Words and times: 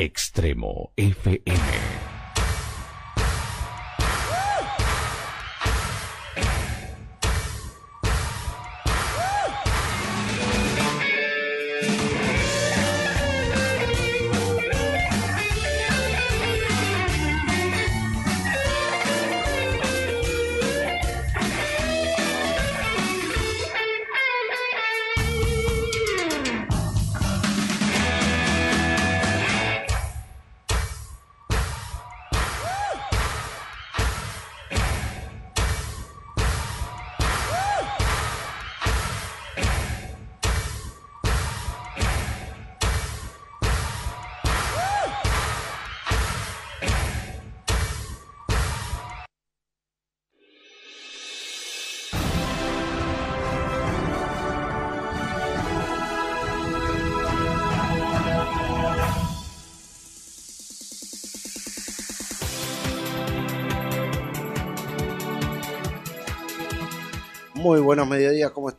Extremo 0.00 0.92
FM. 0.96 2.09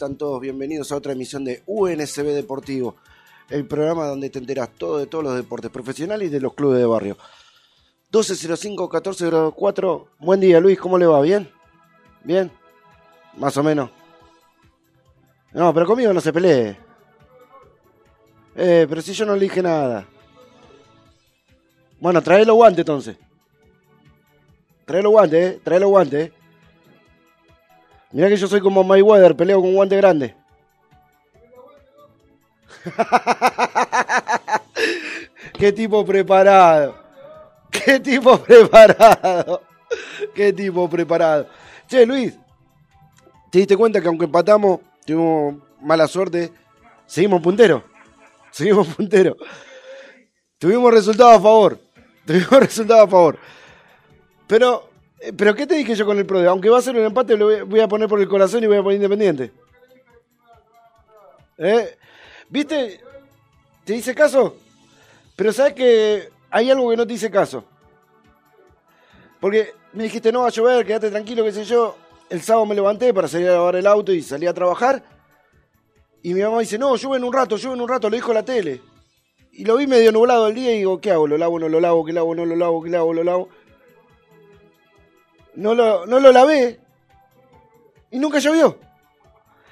Están 0.01 0.17
todos? 0.17 0.41
Bienvenidos 0.41 0.91
a 0.91 0.95
otra 0.95 1.11
emisión 1.11 1.45
de 1.45 1.61
UNSB 1.67 2.33
Deportivo, 2.33 2.95
el 3.51 3.67
programa 3.67 4.07
donde 4.07 4.31
te 4.31 4.39
enteras 4.39 4.69
todo 4.75 4.97
de 4.97 5.05
todos 5.05 5.23
los 5.23 5.35
deportes 5.35 5.69
profesionales 5.69 6.27
y 6.27 6.31
de 6.31 6.41
los 6.41 6.55
clubes 6.55 6.79
de 6.79 6.87
barrio. 6.87 7.17
1205-1404, 8.11 10.07
buen 10.17 10.39
día 10.39 10.59
Luis, 10.59 10.79
¿cómo 10.79 10.97
le 10.97 11.05
va? 11.05 11.21
¿Bien? 11.21 11.47
¿Bien? 12.23 12.51
Más 13.37 13.55
o 13.57 13.61
menos. 13.61 13.91
No, 15.53 15.71
pero 15.71 15.85
conmigo 15.85 16.11
no 16.11 16.19
se 16.19 16.33
pelee. 16.33 16.75
Eh, 18.55 18.87
pero 18.89 19.03
si 19.03 19.13
yo 19.13 19.23
no 19.27 19.35
le 19.35 19.41
dije 19.41 19.61
nada. 19.61 20.07
Bueno, 21.99 22.23
trae 22.23 22.43
los 22.43 22.55
guantes 22.55 22.79
entonces. 22.79 23.17
Trae 24.83 25.03
los 25.03 25.11
guantes, 25.11 25.57
eh. 25.57 25.61
Trae 25.63 25.79
los 25.79 25.91
guantes, 25.91 26.29
eh. 26.29 26.33
Mirá 28.11 28.29
que 28.29 28.37
yo 28.37 28.47
soy 28.47 28.61
como 28.61 28.83
Mayweather, 28.83 29.35
peleo 29.35 29.61
con 29.61 29.73
guante 29.73 29.97
grande. 29.97 30.35
Qué 35.53 35.71
tipo 35.71 36.05
preparado. 36.05 36.95
Qué 37.69 37.99
tipo 37.99 38.37
preparado. 38.39 39.61
Qué 40.33 40.51
tipo 40.51 40.89
preparado. 40.89 41.47
Che, 41.87 42.05
Luis, 42.05 42.37
¿te 43.49 43.59
diste 43.59 43.77
cuenta 43.77 44.01
que 44.01 44.07
aunque 44.07 44.25
empatamos, 44.25 44.79
tuvimos 45.05 45.55
mala 45.81 46.07
suerte, 46.07 46.51
seguimos 47.05 47.41
punteros? 47.41 47.83
Seguimos 48.51 48.87
punteros. 48.87 49.37
Tuvimos 50.57 50.93
resultado 50.93 51.31
a 51.31 51.39
favor. 51.39 51.79
Tuvimos 52.25 52.59
resultado 52.59 53.03
a 53.03 53.07
favor. 53.07 53.37
Pero 54.47 54.90
¿Pero 55.37 55.53
qué 55.53 55.67
te 55.67 55.75
dije 55.75 55.93
yo 55.93 56.05
con 56.05 56.17
el 56.17 56.25
PRODE? 56.25 56.47
Aunque 56.47 56.69
va 56.69 56.79
a 56.79 56.81
ser 56.81 56.95
un 56.95 57.03
empate, 57.03 57.37
lo 57.37 57.65
voy 57.65 57.79
a 57.79 57.87
poner 57.87 58.09
por 58.09 58.19
el 58.19 58.27
corazón 58.27 58.63
y 58.63 58.67
voy 58.67 58.77
a 58.77 58.83
poner 58.83 58.95
Independiente. 58.95 59.51
¿Eh? 61.59 61.95
¿Viste? 62.49 62.99
¿Te 63.85 63.95
hice 63.95 64.15
caso? 64.15 64.55
Pero 65.35 65.53
sabes 65.53 65.73
que 65.73 66.29
hay 66.49 66.71
algo 66.71 66.89
que 66.89 66.97
no 66.97 67.05
te 67.05 67.13
hice 67.13 67.29
caso. 67.29 67.63
Porque 69.39 69.73
me 69.93 70.03
dijiste, 70.05 70.31
no 70.31 70.41
va 70.41 70.47
a 70.47 70.51
llover, 70.51 70.85
quédate 70.85 71.11
tranquilo, 71.11 71.43
qué 71.43 71.51
sé 71.51 71.65
yo. 71.65 71.95
El 72.29 72.41
sábado 72.41 72.65
me 72.65 72.75
levanté 72.75 73.13
para 73.13 73.27
salir 73.27 73.49
a 73.49 73.53
lavar 73.53 73.75
el 73.75 73.85
auto 73.85 74.11
y 74.11 74.21
salí 74.23 74.47
a 74.47 74.53
trabajar. 74.53 75.03
Y 76.23 76.33
mi 76.33 76.41
mamá 76.41 76.59
dice, 76.59 76.77
no, 76.79 76.95
llueve 76.95 77.17
en 77.17 77.23
un 77.23 77.33
rato, 77.33 77.57
llueve 77.57 77.75
en 77.75 77.81
un 77.81 77.89
rato, 77.89 78.09
lo 78.09 78.15
dijo 78.15 78.33
la 78.33 78.43
tele. 78.43 78.81
Y 79.51 79.65
lo 79.65 79.77
vi 79.77 79.85
medio 79.85 80.11
nublado 80.11 80.47
el 80.47 80.55
día 80.55 80.73
y 80.73 80.79
digo, 80.79 80.99
¿qué 80.99 81.11
hago? 81.11 81.27
¿Lo 81.27 81.37
lavo, 81.37 81.59
no 81.59 81.69
lo 81.69 81.79
lavo? 81.79 82.05
¿Qué 82.05 82.13
lavo, 82.13 82.33
no 82.33 82.45
lo 82.45 82.55
lavo? 82.55 82.81
¿Qué 82.81 82.89
lavo, 82.89 83.13
lo 83.13 83.23
lavo? 83.23 83.49
No 85.55 85.75
lo, 85.75 86.05
no 86.05 86.19
lo 86.19 86.31
lavé 86.31 86.79
y 88.09 88.19
nunca 88.19 88.39
llovió. 88.39 88.79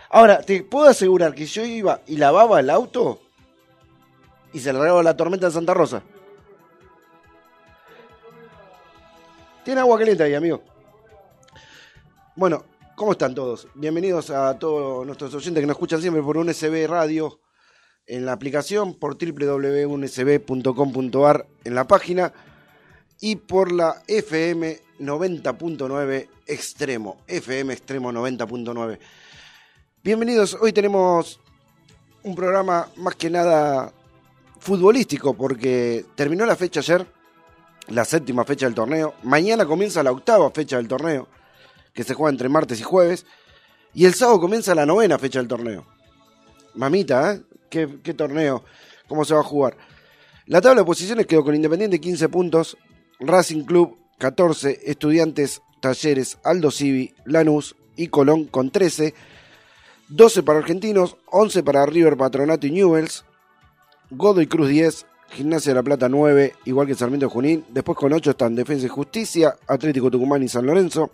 Ahora, 0.10 0.42
te 0.42 0.64
puedo 0.64 0.90
asegurar 0.90 1.34
que 1.36 1.46
yo 1.46 1.64
iba 1.64 2.02
y 2.08 2.18
lavaba 2.18 2.60
el 2.60 2.70
auto 2.70 3.22
y 4.52 4.60
se 4.60 4.74
largaba 4.74 5.02
la 5.04 5.16
tormenta 5.16 5.46
en 5.48 5.54
Santa 5.54 5.74
Rosa. 5.74 6.04
Tiene 9.64 9.80
agua 9.82 9.98
caliente 10.00 10.24
ahí, 10.24 10.34
amigo. 10.34 10.64
Bueno, 12.36 12.66
¿cómo 12.96 13.12
están 13.12 13.36
todos? 13.36 13.68
Bienvenidos 13.76 14.32
a 14.32 14.58
todos 14.58 15.06
nuestros 15.06 15.36
oyentes 15.36 15.62
que 15.62 15.68
nos 15.68 15.76
escuchan 15.76 16.02
siempre 16.02 16.24
por 16.24 16.38
USB 16.38 16.88
Radio 16.88 17.40
en 18.08 18.26
la 18.26 18.32
aplicación, 18.32 18.96
por 18.96 19.16
www.unsb.com.ar 19.16 21.46
en 21.64 21.76
la 21.76 21.86
página 21.86 22.34
y 23.22 23.36
por 23.36 23.72
la 23.72 24.02
FM 24.08 24.89
90.9 25.00 26.28
Extremo, 26.46 27.18
FM 27.28 27.74
Extremo 27.74 28.12
90.9. 28.12 29.00
Bienvenidos, 30.04 30.58
hoy 30.60 30.74
tenemos 30.74 31.40
un 32.24 32.36
programa 32.36 32.90
más 32.98 33.16
que 33.16 33.30
nada 33.30 33.94
futbolístico 34.60 35.34
porque 35.36 36.06
terminó 36.16 36.46
la 36.46 36.56
fecha 36.56 36.82
ayer, 36.82 37.08
la 37.88 38.04
séptima 38.04 38.44
fecha 38.44 38.66
del 38.66 38.76
torneo, 38.76 39.16
mañana 39.24 39.66
comienza 39.66 40.04
la 40.04 40.12
octava 40.12 40.52
fecha 40.52 40.78
del 40.78 40.88
torneo, 40.88 41.28
que 41.94 42.04
se 42.04 42.14
juega 42.14 42.32
entre 42.32 42.50
martes 42.50 42.80
y 42.80 42.84
jueves, 42.84 43.26
y 43.94 44.06
el 44.06 44.14
sábado 44.14 44.42
comienza 44.42 44.76
la 44.76 44.86
novena 44.86 45.18
fecha 45.18 45.40
del 45.40 45.48
torneo. 45.48 45.86
Mamita, 46.76 47.34
¿eh? 47.34 47.42
¿Qué, 47.70 48.00
qué 48.04 48.14
torneo? 48.14 48.64
¿Cómo 49.08 49.24
se 49.26 49.34
va 49.34 49.40
a 49.40 49.44
jugar? 49.44 49.78
La 50.46 50.62
tabla 50.62 50.82
de 50.82 50.86
posiciones 50.86 51.26
quedó 51.26 51.44
con 51.44 51.56
Independiente 51.56 52.00
15 52.00 52.30
puntos, 52.30 52.78
Racing 53.20 53.64
Club 53.64 53.98
14, 54.20 54.82
Estudiantes, 54.84 55.62
Talleres, 55.80 56.38
Aldo 56.44 56.70
Civi, 56.72 57.16
Lanús 57.26 57.76
y 57.96 58.08
Colón 58.08 58.46
con 58.46 58.70
13, 58.70 59.16
12 60.10 60.44
para 60.44 60.60
Argentinos, 60.60 61.18
11 61.32 61.64
para 61.64 61.86
River 61.86 62.18
Patronato 62.18 62.68
y 62.68 62.72
Newells, 62.72 63.26
Godoy 64.12 64.48
Cruz 64.48 64.70
10, 64.70 65.06
Gimnasia 65.32 65.72
de 65.72 65.76
la 65.76 65.84
Plata 65.84 66.10
9, 66.10 66.54
igual 66.66 66.88
que 66.88 66.96
Sarmiento 66.96 67.30
Junín, 67.30 67.64
después 67.70 67.98
con 67.98 68.12
8 68.12 68.32
están 68.32 68.56
Defensa 68.56 68.88
y 68.88 68.90
Justicia, 68.90 69.56
Atlético 69.68 70.12
Tucumán 70.12 70.44
y 70.44 70.50
San 70.50 70.66
Lorenzo, 70.66 71.12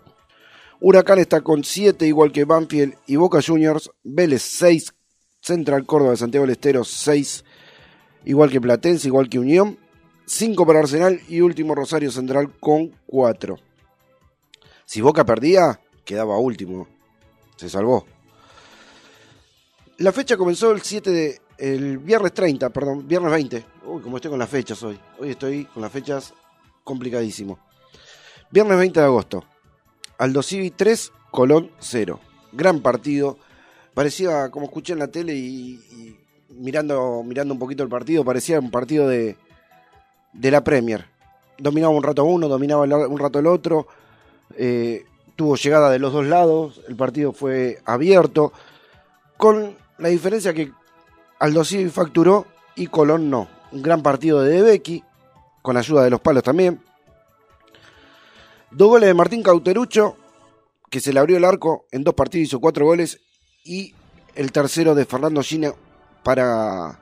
Huracán 0.79 1.19
está 1.19 1.41
con 1.41 1.63
7 1.63 2.07
igual 2.07 2.31
que 2.31 2.45
Banfield 2.45 2.95
y 3.05 3.17
Boca 3.17 3.39
Juniors, 3.45 3.91
Vélez 4.03 4.41
6, 4.41 4.93
Central 5.41 5.85
Córdoba 5.85 6.11
de 6.11 6.17
Santiago 6.17 6.45
del 6.45 6.53
Estero 6.53 6.83
6, 6.83 7.45
igual 8.25 8.49
que 8.49 8.61
Platense, 8.61 9.07
igual 9.07 9.29
que 9.29 9.39
Unión, 9.39 9.77
5 10.25 10.65
para 10.65 10.79
Arsenal 10.79 11.21
y 11.29 11.41
último 11.41 11.75
Rosario 11.75 12.11
Central 12.11 12.51
con 12.59 12.91
4. 13.05 13.57
Si 14.85 15.01
Boca 15.01 15.25
perdía, 15.25 15.79
quedaba 16.03 16.37
último. 16.37 16.87
Se 17.57 17.69
salvó. 17.69 18.05
La 19.97 20.11
fecha 20.11 20.35
comenzó 20.35 20.71
el 20.71 20.81
7 20.81 21.09
de. 21.11 21.41
el 21.57 21.99
viernes 21.99 22.33
30, 22.33 22.69
perdón, 22.71 23.07
viernes 23.07 23.31
20. 23.31 23.65
Uy, 23.85 24.01
como 24.01 24.17
estoy 24.17 24.31
con 24.31 24.39
las 24.39 24.49
fechas 24.49 24.81
hoy. 24.83 24.99
Hoy 25.19 25.29
estoy 25.29 25.65
con 25.65 25.81
las 25.81 25.91
fechas 25.91 26.33
complicadísimo. 26.83 27.59
Viernes 28.51 28.77
20 28.77 28.99
de 28.99 29.05
agosto. 29.05 29.43
Aldo 30.17 30.41
Civi 30.41 30.71
3, 30.71 31.11
Colón 31.31 31.71
0. 31.79 32.19
Gran 32.51 32.81
partido. 32.81 33.37
Parecía, 33.93 34.49
como 34.49 34.65
escuché 34.65 34.93
en 34.93 34.99
la 34.99 35.07
tele 35.07 35.35
y, 35.35 35.75
y 35.91 36.19
mirando, 36.49 37.23
mirando 37.23 37.53
un 37.53 37.59
poquito 37.59 37.83
el 37.83 37.89
partido, 37.89 38.25
parecía 38.25 38.59
un 38.59 38.71
partido 38.71 39.07
de, 39.07 39.37
de 40.35 40.51
la 40.51 40.63
Premier. 40.63 41.05
Dominaba 41.57 41.93
un 41.93 42.03
rato 42.03 42.23
uno, 42.25 42.47
dominaba 42.47 42.83
un 42.83 43.19
rato 43.19 43.39
el 43.39 43.47
otro. 43.47 43.87
Eh, 44.57 45.05
tuvo 45.35 45.55
llegada 45.55 45.89
de 45.89 45.99
los 45.99 46.13
dos 46.13 46.25
lados. 46.25 46.81
El 46.87 46.95
partido 46.95 47.31
fue 47.31 47.79
abierto. 47.85 48.51
Con 49.37 49.75
la 49.97 50.09
diferencia 50.09 50.53
que 50.53 50.71
Aldo 51.39 51.63
Civi 51.63 51.89
facturó 51.89 52.45
y 52.75 52.87
Colón 52.87 53.29
no. 53.29 53.47
Un 53.71 53.81
gran 53.81 54.01
partido 54.01 54.41
de 54.41 54.61
Becky, 54.61 55.03
con 55.61 55.77
ayuda 55.77 56.03
de 56.03 56.09
los 56.09 56.21
palos 56.21 56.43
también. 56.43 56.81
Dos 58.71 58.89
goles 58.89 59.07
de 59.07 59.13
Martín 59.13 59.43
Cauterucho, 59.43 60.17
que 60.89 60.99
se 60.99 61.13
le 61.13 61.19
abrió 61.19 61.37
el 61.37 61.45
arco 61.45 61.85
en 61.91 62.03
dos 62.03 62.13
partidos, 62.13 62.47
hizo 62.47 62.59
cuatro 62.59 62.85
goles. 62.85 63.19
Y 63.63 63.93
el 64.35 64.51
tercero 64.51 64.95
de 64.95 65.05
Fernando 65.05 65.41
Gina 65.41 65.73
para, 66.23 66.99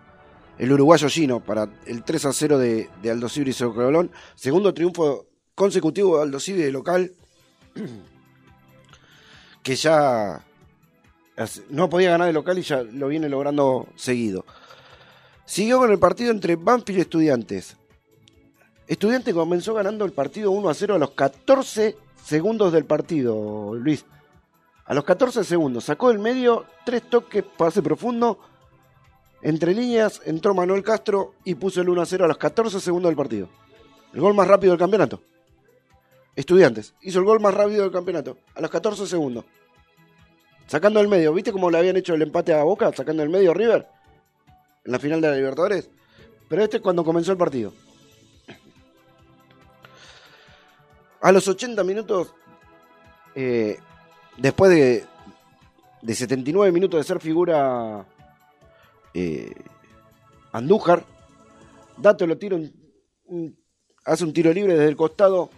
el 0.57 0.71
uruguayo 0.71 1.09
Gino 1.09 1.39
para 1.39 1.69
el 1.85 2.03
3 2.03 2.25
a 2.25 2.33
0 2.33 2.57
de, 2.57 2.89
de 3.01 3.11
Aldo 3.11 3.29
Civi 3.29 3.51
y 3.51 3.53
Colón. 3.53 4.11
Segundo 4.35 4.73
triunfo 4.73 5.25
consecutivo 5.55 6.17
de 6.17 6.23
Aldo 6.23 6.39
Civi 6.39 6.61
de 6.61 6.71
local, 6.71 7.11
que 9.63 9.75
ya 9.75 10.43
no 11.69 11.89
podía 11.89 12.11
ganar 12.11 12.27
de 12.27 12.33
local 12.33 12.57
y 12.59 12.61
ya 12.61 12.83
lo 12.83 13.07
viene 13.07 13.29
logrando 13.29 13.87
seguido. 13.95 14.45
Siguió 15.45 15.79
con 15.79 15.91
el 15.91 15.99
partido 15.99 16.31
entre 16.31 16.55
Banfield 16.55 16.99
y 16.99 17.01
Estudiantes. 17.01 17.77
Estudiantes 18.87 19.33
comenzó 19.33 19.73
ganando 19.73 20.05
el 20.05 20.11
partido 20.11 20.51
1 20.51 20.69
a 20.69 20.73
0 20.73 20.95
a 20.95 20.97
los 20.99 21.11
14 21.11 21.97
segundos 22.23 22.71
del 22.71 22.85
partido, 22.85 23.73
Luis. 23.75 24.05
A 24.85 24.93
los 24.93 25.03
14 25.05 25.43
segundos 25.43 25.85
sacó 25.85 26.09
del 26.09 26.19
medio 26.19 26.65
tres 26.85 27.09
toques, 27.09 27.43
pase 27.57 27.81
profundo. 27.81 28.39
Entre 29.43 29.73
líneas 29.75 30.21
entró 30.23 30.53
Manuel 30.53 30.83
Castro 30.83 31.33
y 31.43 31.55
puso 31.55 31.81
el 31.81 31.89
1 31.89 32.01
a 32.01 32.05
0 32.05 32.23
a 32.23 32.27
los 32.29 32.37
14 32.37 32.79
segundos 32.79 33.09
del 33.09 33.17
partido. 33.17 33.49
El 34.13 34.21
gol 34.21 34.33
más 34.33 34.47
rápido 34.47 34.71
del 34.71 34.79
campeonato. 34.79 35.21
Estudiantes 36.33 36.93
hizo 37.01 37.19
el 37.19 37.25
gol 37.25 37.41
más 37.41 37.53
rápido 37.53 37.83
del 37.83 37.91
campeonato 37.91 38.37
a 38.55 38.61
los 38.61 38.71
14 38.71 39.05
segundos. 39.05 39.43
Sacando 40.65 41.01
el 41.01 41.09
medio, 41.09 41.33
¿viste 41.33 41.51
cómo 41.51 41.69
le 41.69 41.77
habían 41.77 41.97
hecho 41.97 42.13
el 42.13 42.21
empate 42.21 42.53
a 42.53 42.63
Boca? 42.63 42.93
Sacando 42.93 43.21
el 43.21 43.29
medio 43.29 43.53
River 43.53 43.85
en 44.85 44.91
la 44.91 44.97
final 44.97 45.19
de 45.19 45.29
la 45.29 45.35
Libertadores. 45.35 45.89
Pero 46.47 46.63
este 46.63 46.77
es 46.77 46.83
cuando 46.83 47.03
comenzó 47.03 47.33
el 47.33 47.37
partido. 47.37 47.73
A 51.19 51.33
los 51.33 51.45
80 51.49 51.83
minutos, 51.83 52.33
eh, 53.35 53.77
después 54.37 54.71
de, 54.71 55.05
de 56.01 56.15
79 56.15 56.71
minutos 56.71 56.97
de 56.97 57.03
ser 57.03 57.19
figura 57.19 58.05
eh, 59.13 59.53
Andújar, 60.51 61.05
Dato 61.97 62.25
lo 62.25 62.37
tira 62.37 62.57
hace 64.05 64.23
un 64.23 64.33
tiro 64.33 64.51
libre 64.51 64.73
desde 64.73 64.89
el 64.89 64.95
costado. 64.95 65.49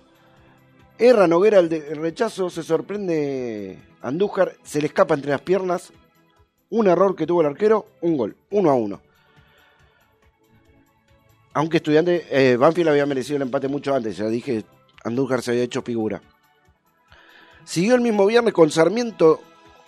Erra 0.98 1.28
Noguera 1.28 1.60
el, 1.60 1.72
el 1.72 1.98
rechazo, 1.98 2.50
se 2.50 2.64
sorprende 2.64 3.80
Andújar, 4.02 4.56
se 4.64 4.80
le 4.80 4.88
escapa 4.88 5.14
entre 5.14 5.32
las 5.32 5.42
piernas. 5.42 5.92
Un 6.70 6.88
error 6.88 7.16
que 7.16 7.28
tuvo 7.28 7.42
el 7.42 7.48
arquero, 7.48 7.86
un 8.02 8.18
gol, 8.18 8.36
uno 8.52 8.70
a 8.70 8.76
uno. 8.76 9.02
Aunque 11.54 11.78
estudiante, 11.78 12.26
eh, 12.30 12.58
Banfield 12.58 12.90
había 12.90 13.06
merecido 13.06 13.38
el 13.38 13.44
empate 13.44 13.70
mucho 13.70 13.96
antes, 13.96 14.18
ya 14.18 14.28
dije, 14.28 14.66
Andújar 15.06 15.42
se 15.42 15.52
había 15.52 15.64
hecho 15.64 15.82
figura. 15.82 16.22
Siguió 17.64 17.96
el 17.96 18.02
mismo 18.02 18.26
viernes 18.26 18.54
con 18.54 18.70
Sarmiento, 18.70 19.42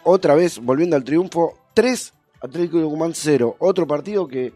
otra 0.04 0.34
vez 0.34 0.60
volviendo 0.60 0.96
al 0.96 1.04
triunfo, 1.04 1.58
3, 1.74 2.14
Atlético 2.42 2.80
Tucumán 2.80 3.14
0. 3.14 3.56
Otro 3.60 3.88
partido 3.88 4.28
que 4.28 4.54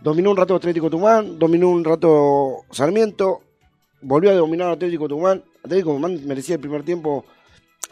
dominó 0.00 0.30
un 0.30 0.36
rato 0.36 0.54
Atlético 0.54 0.90
Tucumán, 0.90 1.38
dominó 1.38 1.68
un 1.68 1.84
rato 1.84 2.64
Sarmiento, 2.70 3.42
volvió 4.00 4.30
a 4.30 4.34
dominar 4.34 4.70
Atlético 4.70 5.08
Tucumán. 5.08 5.42
Atlético 5.64 5.90
Tucumán 5.90 6.26
merecía 6.26 6.54
el 6.54 6.60
primer 6.60 6.82
tiempo, 6.84 7.24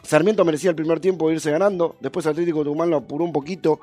Sarmiento 0.03 0.45
merecía 0.45 0.69
el 0.69 0.75
primer 0.75 0.99
tiempo 0.99 1.31
irse 1.31 1.51
ganando, 1.51 1.95
después 1.99 2.25
Atlético 2.25 2.63
Tucumán 2.63 2.89
lo 2.89 2.97
apuró 2.97 3.25
un 3.25 3.33
poquito, 3.33 3.79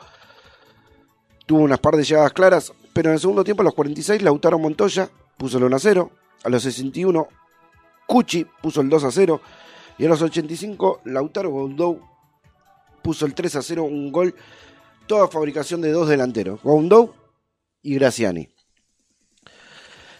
tuvo 1.46 1.60
unas 1.60 1.78
par 1.78 1.96
de 1.96 2.04
llegadas 2.04 2.32
claras, 2.32 2.72
pero 2.92 3.10
en 3.10 3.14
el 3.14 3.20
segundo 3.20 3.44
tiempo 3.44 3.62
a 3.62 3.64
los 3.64 3.74
46 3.74 4.22
Lautaro 4.22 4.58
Montoya 4.58 5.10
puso 5.36 5.58
el 5.58 5.64
1 5.64 5.76
a 5.76 5.78
0, 5.78 6.10
a 6.44 6.48
los 6.48 6.62
61 6.62 7.28
Cuchi 8.06 8.46
puso 8.62 8.80
el 8.80 8.88
2 8.88 9.04
a 9.04 9.10
0 9.10 9.40
y 9.98 10.06
a 10.06 10.08
los 10.08 10.22
85 10.22 11.00
Lautaro 11.04 11.50
Goldou 11.50 12.00
puso 13.02 13.26
el 13.26 13.34
3 13.34 13.56
a 13.56 13.62
0, 13.62 13.84
un 13.84 14.10
gol, 14.10 14.34
toda 15.06 15.28
fabricación 15.28 15.80
de 15.80 15.92
dos 15.92 16.08
delanteros, 16.08 16.62
Goldou 16.62 17.12
y 17.82 17.94
Graciani. 17.94 18.48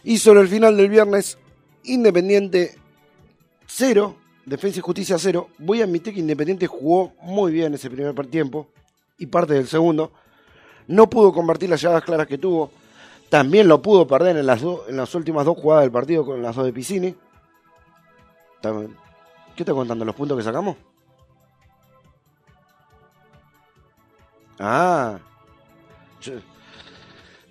Y 0.02 0.18
sobre 0.18 0.40
el 0.40 0.48
final 0.48 0.76
del 0.76 0.88
viernes, 0.88 1.38
Independiente 1.84 2.76
0, 3.66 4.16
Defensa 4.44 4.78
y 4.78 4.82
Justicia 4.82 5.18
0. 5.18 5.48
Voy 5.58 5.80
a 5.80 5.84
admitir 5.84 6.12
que 6.14 6.20
Independiente 6.20 6.66
jugó 6.66 7.12
muy 7.22 7.52
bien 7.52 7.74
ese 7.74 7.90
primer 7.90 8.14
tiempo 8.26 8.68
y 9.18 9.26
parte 9.26 9.54
del 9.54 9.66
segundo. 9.66 10.12
No 10.86 11.08
pudo 11.08 11.32
convertir 11.32 11.70
las 11.70 11.80
llegadas 11.80 12.04
claras 12.04 12.26
que 12.26 12.38
tuvo. 12.38 12.70
También 13.30 13.66
lo 13.66 13.80
pudo 13.80 14.06
perder 14.06 14.36
en 14.36 14.46
las, 14.46 14.62
en 14.62 14.96
las 14.96 15.14
últimas 15.14 15.46
dos 15.46 15.56
jugadas 15.56 15.84
del 15.84 15.92
partido 15.92 16.24
con 16.24 16.42
las 16.42 16.54
dos 16.54 16.66
de 16.66 16.72
Piscini. 16.72 17.14
¿Qué 18.60 19.62
está 19.62 19.72
contando? 19.72 20.04
¿Los 20.04 20.14
puntos 20.14 20.36
que 20.36 20.44
sacamos? 20.44 20.76
Ah. 24.58 25.18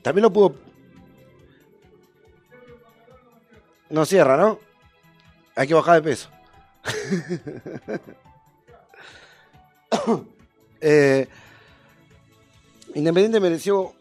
también 0.02 0.24
lo 0.24 0.32
pudo. 0.32 0.56
No 3.90 4.06
cierra, 4.06 4.38
¿no? 4.38 4.60
Hay 5.56 5.68
que 5.68 5.74
bajar 5.74 6.02
de 6.02 6.10
peso. 6.10 6.30
eh, 10.82 11.28
Independiente 12.96 13.40
mereció 13.40 13.94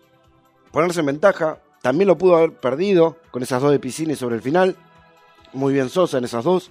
ponerse 0.71 1.01
en 1.01 1.07
ventaja. 1.07 1.59
También 1.81 2.09
lo 2.09 2.19
pudo 2.19 2.37
haber 2.37 2.53
perdido 2.53 3.19
con 3.31 3.43
esas 3.43 3.63
dos 3.63 3.73
de 3.73 3.79
Piscini 3.79 4.15
sobre 4.17 4.37
el 4.37 4.43
final. 4.43 4.77
Muy 5.53 5.73
bien 5.73 5.89
Sosa 5.89 6.19
en 6.19 6.25
esas 6.25 6.45
dos. 6.45 6.71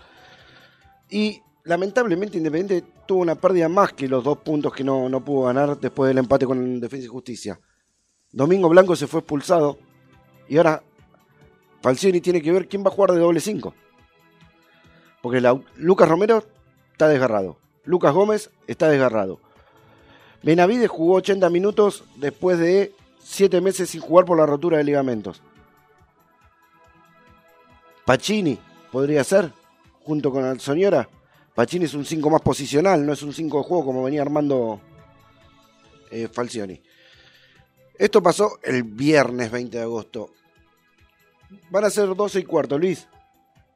Y 1.10 1.44
lamentablemente 1.64 2.38
Independiente 2.38 2.88
tuvo 3.06 3.22
una 3.22 3.36
pérdida 3.36 3.70
más 3.70 3.94
que 3.94 4.08
los 4.08 4.24
dos 4.24 4.40
puntos 4.40 4.74
que 4.74 4.84
no, 4.84 5.10
no 5.10 5.24
pudo 5.24 5.46
ganar 5.46 5.80
después 5.80 6.08
del 6.08 6.18
empate 6.18 6.46
con 6.46 6.80
Defensa 6.80 7.06
y 7.06 7.10
Justicia. 7.10 7.60
Domingo 8.32 8.70
Blanco 8.70 8.96
se 8.96 9.08
fue 9.08 9.20
expulsado. 9.20 9.78
Y 10.48 10.58
ahora 10.58 10.84
Falcioni 11.82 12.22
tiene 12.22 12.42
que 12.42 12.52
ver 12.52 12.68
quién 12.68 12.84
va 12.84 12.90
a 12.90 12.94
jugar 12.94 13.12
de 13.12 13.20
doble 13.20 13.40
5. 13.40 13.74
Porque 15.22 15.42
Lucas 15.76 16.10
Romero 16.10 16.44
está 16.92 17.08
desgarrado. 17.08 17.58
Lucas 17.84 18.14
Gómez 18.14 18.52
está 18.68 18.90
desgarrado. 18.90 19.40
Benavides 20.44 20.90
jugó 20.90 21.16
80 21.16 21.50
minutos 21.50 22.04
después 22.16 22.58
de 22.58 22.94
7 23.20 23.62
meses 23.62 23.90
sin 23.90 24.02
jugar 24.02 24.26
por 24.26 24.38
la 24.38 24.46
rotura 24.46 24.78
de 24.78 24.84
ligamentos. 24.84 25.42
Pacini 28.06 28.58
podría 28.92 29.24
ser, 29.24 29.52
junto 30.04 30.32
con 30.32 30.44
Alzoniora. 30.44 31.08
Pacini 31.56 31.86
es 31.86 31.94
un 31.94 32.06
5 32.06 32.30
más 32.30 32.42
posicional, 32.42 33.06
no 33.06 33.14
es 33.14 33.22
un 33.24 33.34
5 33.34 33.58
de 33.58 33.64
juego 33.64 33.86
como 33.86 34.04
venía 34.04 34.22
armando 34.22 34.80
eh, 36.10 36.28
Falcioni. 36.32 36.82
Esto 37.98 38.24
pasó 38.24 38.60
el 38.64 38.84
viernes 38.84 39.52
20 39.52 39.78
de 39.78 39.84
agosto. 39.84 40.32
Van 41.70 41.86
a 41.86 41.90
ser 41.90 42.16
12 42.16 42.40
y 42.40 42.44
cuarto, 42.44 42.78
Luis. 42.78 43.08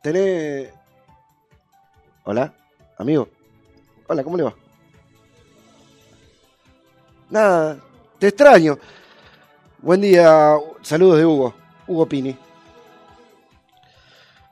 Tenés. 0.01 0.69
Hola, 2.23 2.53
amigo. 2.97 3.27
Hola, 4.07 4.23
¿cómo 4.23 4.37
le 4.37 4.43
va? 4.43 4.55
Nada, 7.29 7.79
te 8.17 8.27
extraño. 8.27 8.77
Buen 9.79 10.01
día, 10.01 10.57
saludos 10.81 11.17
de 11.17 11.25
Hugo, 11.25 11.53
Hugo 11.87 12.05
Pini. 12.07 12.35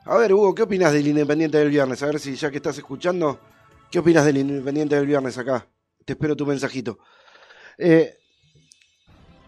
A 0.06 0.18
ver, 0.18 0.34
Hugo, 0.34 0.54
¿qué 0.54 0.62
opinas 0.62 0.92
del 0.92 1.06
Independiente 1.06 1.56
del 1.56 1.70
viernes? 1.70 2.02
A 2.02 2.06
ver 2.06 2.20
si 2.20 2.34
ya 2.36 2.50
que 2.50 2.58
estás 2.58 2.76
escuchando, 2.76 3.40
¿qué 3.90 4.00
opinas 4.00 4.26
del 4.26 4.36
Independiente 4.36 4.96
del 4.96 5.06
viernes 5.06 5.38
acá? 5.38 5.66
Te 6.04 6.12
espero 6.12 6.36
tu 6.36 6.44
mensajito. 6.44 6.98
Eh, 7.78 8.18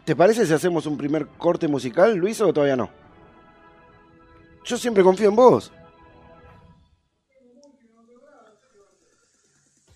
¿Te 0.07 0.17
parece 0.17 0.47
si 0.47 0.55
hacemos 0.55 0.87
un 0.87 0.97
primer 0.97 1.27
corte 1.27 1.69
musical, 1.69 2.17
Luis, 2.17 2.41
o 2.41 2.55
todavía 2.55 2.77
no? 2.77 2.89
Yo 4.65 4.79
siempre 4.79 5.03
confío 5.03 5.29
en 5.29 5.37
vos. 5.37 5.71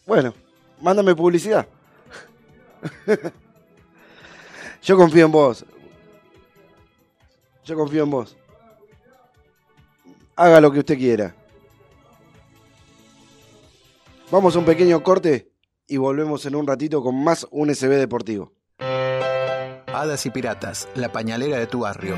Bueno, 0.07 0.35
mándame 0.79 1.15
publicidad. 1.15 1.67
Yo 4.83 4.97
confío 4.97 5.25
en 5.25 5.33
vos. 5.33 5.65
Yo 7.65 7.77
confío 7.77 8.03
en 8.03 8.11
vos. 8.11 8.37
Haga 10.41 10.59
lo 10.63 10.73
que 10.73 10.79
usted 10.79 10.97
quiera. 10.97 11.35
Vamos 14.31 14.57
a 14.57 14.59
un 14.59 14.65
pequeño 14.65 15.03
corte 15.03 15.53
y 15.87 15.99
volvemos 15.99 16.47
en 16.47 16.57
un 16.57 16.67
ratito 16.67 17.03
con 17.03 17.23
más 17.23 17.47
un 17.51 17.75
SB 17.75 17.99
Deportivo. 17.99 18.55
Hadas 18.79 20.25
y 20.25 20.31
Piratas, 20.31 20.89
la 20.95 21.13
pañalera 21.13 21.59
de 21.59 21.67
tu 21.67 21.81
barrio. 21.81 22.17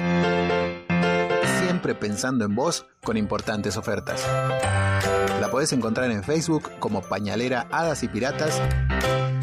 Siempre 1.64 1.96
pensando 1.96 2.44
en 2.44 2.54
vos 2.54 2.86
con 3.02 3.16
importantes 3.16 3.76
ofertas. 3.76 4.24
La 5.40 5.48
podés 5.50 5.72
encontrar 5.72 6.08
en 6.12 6.22
Facebook 6.22 6.70
como 6.78 7.02
Pañalera 7.02 7.66
Hadas 7.72 8.04
y 8.04 8.08
Piratas 8.08 8.62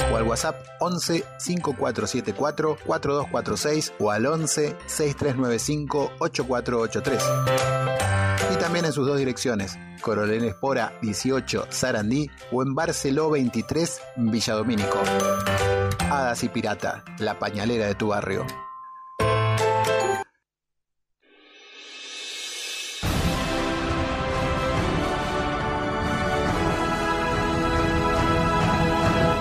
o 0.09 0.15
al 0.15 0.23
WhatsApp 0.23 0.55
11 0.79 1.25
5474 1.37 2.77
4246 2.85 3.93
o 3.99 4.09
al 4.09 4.25
11 4.25 4.77
6395 4.87 6.11
8483 6.19 7.78
también 8.69 8.85
en 8.85 8.93
sus 8.93 9.07
dos 9.07 9.17
direcciones, 9.17 9.79
Coronel 9.99 10.43
Espora 10.43 10.93
18 11.01 11.69
Sarandí 11.71 12.29
o 12.51 12.61
en 12.61 12.75
Barceló 12.75 13.31
23 13.31 13.99
Villadomínico. 14.17 14.99
Hadas 16.07 16.43
y 16.43 16.49
Pirata, 16.49 17.03
la 17.17 17.39
pañalera 17.39 17.87
de 17.87 17.95
tu 17.95 18.09
barrio. 18.09 18.45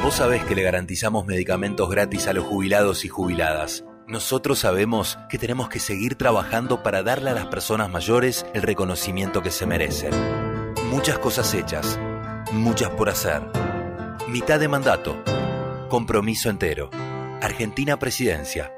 Vos 0.03 0.15
sabés 0.15 0.43
que 0.45 0.55
le 0.55 0.63
garantizamos 0.63 1.27
medicamentos 1.27 1.91
gratis 1.91 2.29
a 2.29 2.33
los 2.33 2.47
jubilados 2.47 3.05
y 3.05 3.09
jubiladas. 3.09 3.85
Nosotros 4.09 4.61
sabemos 4.61 5.19
que 5.29 5.37
tenemos 5.37 5.69
que 5.69 5.79
seguir 5.79 6.15
trabajando 6.15 6.83
para 6.83 7.03
darle 7.03 7.29
a 7.29 7.35
las 7.35 7.45
personas 7.49 7.91
mayores 7.91 8.47
el 8.55 8.63
reconocimiento 8.63 9.43
que 9.43 9.51
se 9.51 9.67
merecen. 9.67 10.15
Muchas 10.89 11.19
cosas 11.19 11.53
hechas, 11.53 12.01
muchas 12.51 12.89
por 12.89 13.11
hacer. 13.11 13.43
Mitad 14.29 14.59
de 14.61 14.69
mandato, 14.69 15.23
compromiso 15.91 16.49
entero. 16.49 16.89
Argentina 17.43 17.99
Presidencia. 17.99 18.73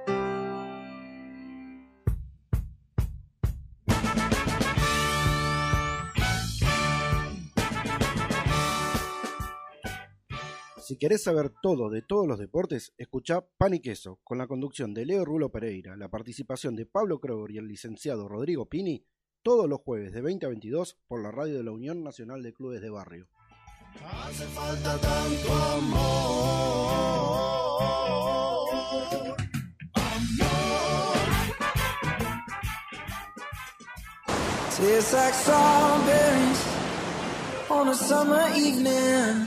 Querés 11.01 11.23
saber 11.25 11.51
todo 11.63 11.89
de 11.89 12.03
todos 12.03 12.29
los 12.29 12.39
deportes, 12.39 12.93
escuchá 12.99 13.41
Pan 13.57 13.73
y 13.73 13.81
Queso, 13.81 14.21
con 14.23 14.37
la 14.37 14.47
conducción 14.47 14.93
de 14.93 15.07
Leo 15.07 15.25
Rulo 15.25 15.51
Pereira, 15.51 15.97
la 15.97 16.11
participación 16.11 16.77
de 16.77 16.85
Pablo 16.85 17.21
Kroger 17.21 17.53
y 17.53 17.59
el 17.59 17.69
licenciado 17.69 18.29
Rodrigo 18.29 18.67
Pini, 18.67 19.07
todos 19.43 19.67
los 19.67 19.81
jueves 19.81 20.13
de 20.13 20.21
20 20.21 20.45
a 20.45 20.51
22 20.51 20.99
por 21.09 21.23
la 21.23 21.31
radio 21.31 21.57
de 21.57 21.65
la 21.65 21.71
Unión 21.73 22.05
Nacional 22.05 22.43
de 22.43 22.53
Clubes 22.53 22.83
de 22.83 22.91
Barrio. 22.91 23.29
Hace 24.05 24.45
falta 24.49 24.99
tanto 24.99 25.53
amor. 25.53 26.91
Amor. 29.95 30.61
Tastes 34.77 35.13
like 35.15 35.35
strawberries 35.35 36.65
on 37.71 37.89
a 37.89 37.95
summer 37.95 38.47
evening, 38.55 39.47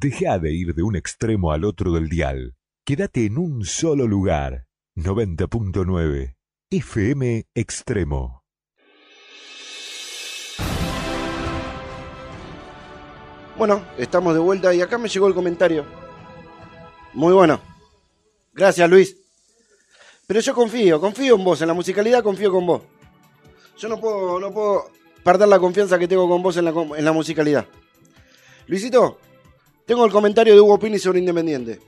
Deja 0.00 0.38
de 0.38 0.52
ir 0.52 0.76
de 0.76 0.84
un 0.84 0.94
extremo 0.94 1.50
al 1.50 1.64
otro 1.64 1.90
del 1.90 2.08
dial. 2.08 2.54
Quédate 2.86 3.26
en 3.26 3.36
un 3.36 3.64
solo 3.64 4.06
lugar. 4.06 4.68
90.9 4.94 6.36
FM 6.70 7.46
Extremo. 7.52 8.44
Bueno, 13.56 13.84
estamos 13.98 14.34
de 14.34 14.38
vuelta 14.38 14.72
y 14.72 14.80
acá 14.82 14.98
me 14.98 15.08
llegó 15.08 15.26
el 15.26 15.34
comentario. 15.34 15.84
Muy 17.14 17.32
bueno. 17.32 17.60
Gracias, 18.52 18.88
Luis. 18.88 19.16
Pero 20.28 20.38
yo 20.38 20.54
confío, 20.54 21.00
confío 21.00 21.34
en 21.34 21.42
vos, 21.42 21.60
en 21.60 21.66
la 21.66 21.74
musicalidad 21.74 22.22
confío 22.22 22.52
con 22.52 22.66
vos. 22.66 22.82
Yo 23.76 23.88
no 23.88 23.98
puedo, 23.98 24.38
no 24.38 24.54
puedo 24.54 24.92
perder 25.24 25.48
la 25.48 25.58
confianza 25.58 25.98
que 25.98 26.06
tengo 26.06 26.28
con 26.28 26.40
vos 26.40 26.56
en 26.56 26.66
la, 26.66 26.70
en 26.70 27.04
la 27.04 27.12
musicalidad. 27.12 27.66
Luisito, 28.68 29.18
tengo 29.88 30.04
el 30.04 30.12
comentario 30.12 30.54
de 30.54 30.60
Hugo 30.60 30.78
Pini 30.78 30.98
sobre 30.98 31.18
Independiente. 31.18 31.80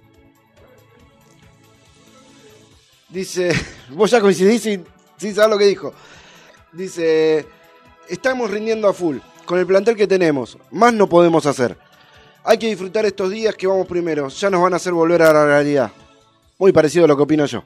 Dice, 3.10 3.52
vos 3.90 4.10
ya 4.10 4.22
coincidís 4.22 4.62
sin, 4.62 4.86
sin 5.18 5.34
saber 5.34 5.50
lo 5.50 5.58
que 5.58 5.66
dijo. 5.66 5.92
Dice, 6.72 7.44
estamos 8.08 8.50
rindiendo 8.50 8.88
a 8.88 8.94
full, 8.94 9.18
con 9.44 9.58
el 9.58 9.66
plantel 9.66 9.96
que 9.96 10.06
tenemos, 10.06 10.56
más 10.70 10.94
no 10.94 11.10
podemos 11.10 11.44
hacer. 11.44 11.76
Hay 12.42 12.56
que 12.56 12.68
disfrutar 12.68 13.04
estos 13.04 13.30
días 13.30 13.54
que 13.54 13.66
vamos 13.66 13.86
primero, 13.86 14.28
ya 14.28 14.48
nos 14.48 14.62
van 14.62 14.72
a 14.72 14.76
hacer 14.76 14.94
volver 14.94 15.20
a 15.20 15.34
la 15.34 15.44
realidad. 15.44 15.92
Muy 16.56 16.72
parecido 16.72 17.04
a 17.04 17.08
lo 17.08 17.16
que 17.18 17.22
opino 17.24 17.44
yo. 17.44 17.64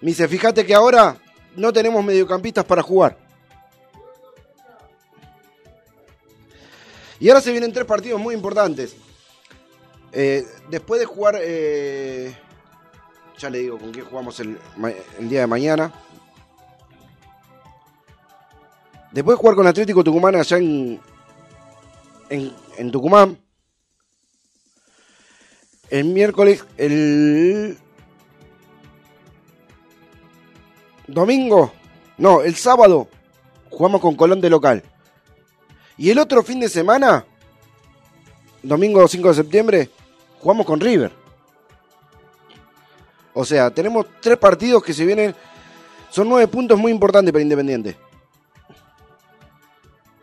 Dice, 0.00 0.28
fíjate 0.28 0.64
que 0.64 0.74
ahora 0.74 1.16
no 1.56 1.72
tenemos 1.72 2.04
mediocampistas 2.04 2.64
para 2.64 2.82
jugar. 2.82 3.23
Y 7.20 7.28
ahora 7.28 7.40
se 7.40 7.52
vienen 7.52 7.72
tres 7.72 7.86
partidos 7.86 8.20
muy 8.20 8.34
importantes. 8.34 8.96
Eh, 10.12 10.44
después 10.70 11.00
de 11.00 11.06
jugar, 11.06 11.38
eh, 11.40 12.36
ya 13.38 13.50
le 13.50 13.58
digo 13.58 13.78
con 13.78 13.92
quién 13.92 14.04
jugamos 14.04 14.38
el, 14.40 14.58
día 15.20 15.40
de 15.40 15.46
mañana. 15.46 15.92
Después 19.12 19.36
de 19.36 19.40
jugar 19.40 19.56
con 19.56 19.66
Atlético 19.66 20.02
Tucumán 20.02 20.34
allá 20.34 20.56
en, 20.56 21.00
en, 22.28 22.52
en 22.76 22.90
Tucumán. 22.90 23.38
El 25.90 26.06
miércoles, 26.06 26.64
el 26.76 27.78
domingo, 31.06 31.72
no, 32.16 32.42
el 32.42 32.54
sábado 32.54 33.08
jugamos 33.70 34.00
con 34.00 34.16
Colón 34.16 34.40
de 34.40 34.50
local. 34.50 34.82
Y 35.96 36.10
el 36.10 36.18
otro 36.18 36.42
fin 36.42 36.60
de 36.60 36.68
semana, 36.68 37.24
domingo 38.62 39.06
5 39.06 39.28
de 39.28 39.34
septiembre, 39.34 39.90
jugamos 40.40 40.66
con 40.66 40.80
River. 40.80 41.12
O 43.32 43.44
sea, 43.44 43.70
tenemos 43.72 44.06
tres 44.20 44.38
partidos 44.38 44.82
que 44.82 44.92
se 44.92 45.04
vienen. 45.04 45.34
Son 46.10 46.28
nueve 46.28 46.46
puntos 46.48 46.78
muy 46.78 46.92
importantes 46.92 47.32
para 47.32 47.42
Independiente. 47.42 47.96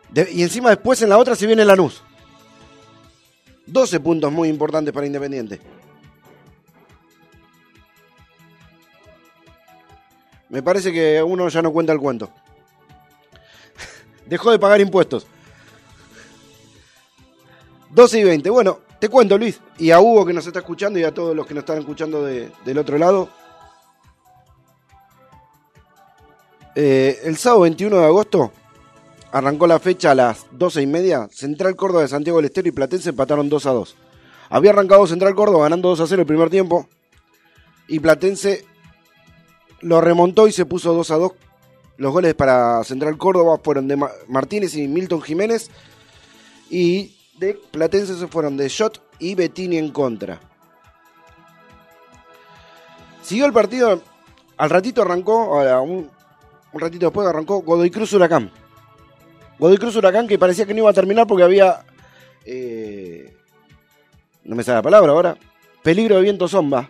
De- 0.09 0.29
y 0.31 0.43
encima 0.43 0.69
después 0.69 1.01
en 1.01 1.09
la 1.09 1.17
otra 1.17 1.35
se 1.35 1.45
viene 1.47 1.65
Lanús. 1.65 2.01
12 3.65 3.99
puntos 3.99 4.31
muy 4.31 4.49
importantes 4.49 4.93
para 4.93 5.05
Independiente. 5.05 5.61
Me 10.49 10.61
parece 10.61 10.91
que 10.91 11.23
uno 11.23 11.47
ya 11.47 11.61
no 11.61 11.71
cuenta 11.71 11.93
el 11.93 11.99
cuento. 11.99 12.29
Dejó 14.25 14.51
de 14.51 14.59
pagar 14.59 14.81
impuestos. 14.81 15.25
12 17.93 18.19
y 18.19 18.23
20. 18.23 18.49
Bueno, 18.49 18.79
te 18.99 19.09
cuento, 19.09 19.37
Luis. 19.37 19.59
Y 19.77 19.91
a 19.91 19.99
Hugo 19.99 20.25
que 20.25 20.33
nos 20.33 20.45
está 20.47 20.59
escuchando 20.59 20.99
y 20.99 21.03
a 21.03 21.13
todos 21.13 21.35
los 21.35 21.45
que 21.45 21.53
nos 21.53 21.61
están 21.63 21.77
escuchando 21.79 22.23
de- 22.23 22.51
del 22.65 22.77
otro 22.77 22.97
lado. 22.97 23.29
Eh, 26.75 27.19
el 27.25 27.37
sábado 27.37 27.61
21 27.61 27.97
de 27.97 28.05
agosto 28.05 28.51
arrancó 29.31 29.67
la 29.67 29.79
fecha 29.79 30.11
a 30.11 30.15
las 30.15 30.45
12 30.51 30.81
y 30.81 30.87
media. 30.87 31.27
Central 31.31 31.75
Córdoba 31.75 32.01
de 32.03 32.07
Santiago 32.07 32.37
del 32.37 32.45
Estero 32.45 32.69
y 32.69 32.71
Platense 32.71 33.09
empataron 33.09 33.49
2 33.49 33.65
a 33.65 33.71
2. 33.71 33.95
Había 34.49 34.71
arrancado 34.71 35.07
Central 35.07 35.35
Córdoba 35.35 35.63
ganando 35.63 35.89
2 35.89 35.99
a 36.01 36.07
0 36.07 36.21
el 36.21 36.27
primer 36.27 36.49
tiempo. 36.49 36.87
Y 37.87 37.99
Platense 37.99 38.65
lo 39.81 39.99
remontó 39.99 40.47
y 40.47 40.51
se 40.51 40.65
puso 40.65 40.93
2 40.93 41.11
a 41.11 41.15
2. 41.17 41.31
Los 41.97 42.13
goles 42.13 42.33
para 42.35 42.83
Central 42.83 43.17
Córdoba 43.17 43.59
fueron 43.63 43.87
de 43.87 43.97
Ma- 43.97 44.11
Martínez 44.27 44.75
y 44.75 44.87
Milton 44.87 45.21
Jiménez. 45.21 45.69
Y 46.69 47.17
de 47.37 47.53
Platense 47.71 48.15
se 48.15 48.27
fueron 48.27 48.57
de 48.57 48.67
Shot 48.69 49.01
y 49.19 49.35
Bettini 49.35 49.77
en 49.77 49.91
contra. 49.91 50.39
Siguió 53.21 53.45
el 53.45 53.53
partido. 53.53 54.01
Al 54.57 54.69
ratito 54.69 55.01
arrancó, 55.01 55.59
a 55.59 55.81
un, 55.81 56.09
un 56.73 56.79
ratito 56.79 57.07
después 57.07 57.27
arrancó 57.27 57.61
Godoy 57.61 57.89
Cruz 57.89 58.13
Huracán. 58.13 58.51
Godoy 59.57 59.77
Cruz 59.77 59.95
Huracán 59.95 60.27
que 60.27 60.37
parecía 60.37 60.65
que 60.65 60.73
no 60.73 60.79
iba 60.79 60.89
a 60.89 60.93
terminar 60.93 61.27
porque 61.27 61.43
había. 61.43 61.83
eh, 62.45 63.35
no 64.43 64.55
me 64.55 64.63
sale 64.63 64.77
la 64.77 64.83
palabra 64.83 65.11
ahora. 65.11 65.37
Peligro 65.83 66.15
de 66.17 66.21
viento 66.21 66.47
sonda. 66.47 66.89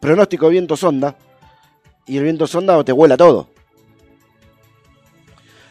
Pronóstico 0.00 0.46
de 0.46 0.52
viento 0.52 0.76
sonda. 0.76 1.16
Y 2.06 2.18
el 2.18 2.24
viento 2.24 2.46
sonda 2.46 2.82
te 2.84 2.92
vuela 2.92 3.16
todo. 3.16 3.48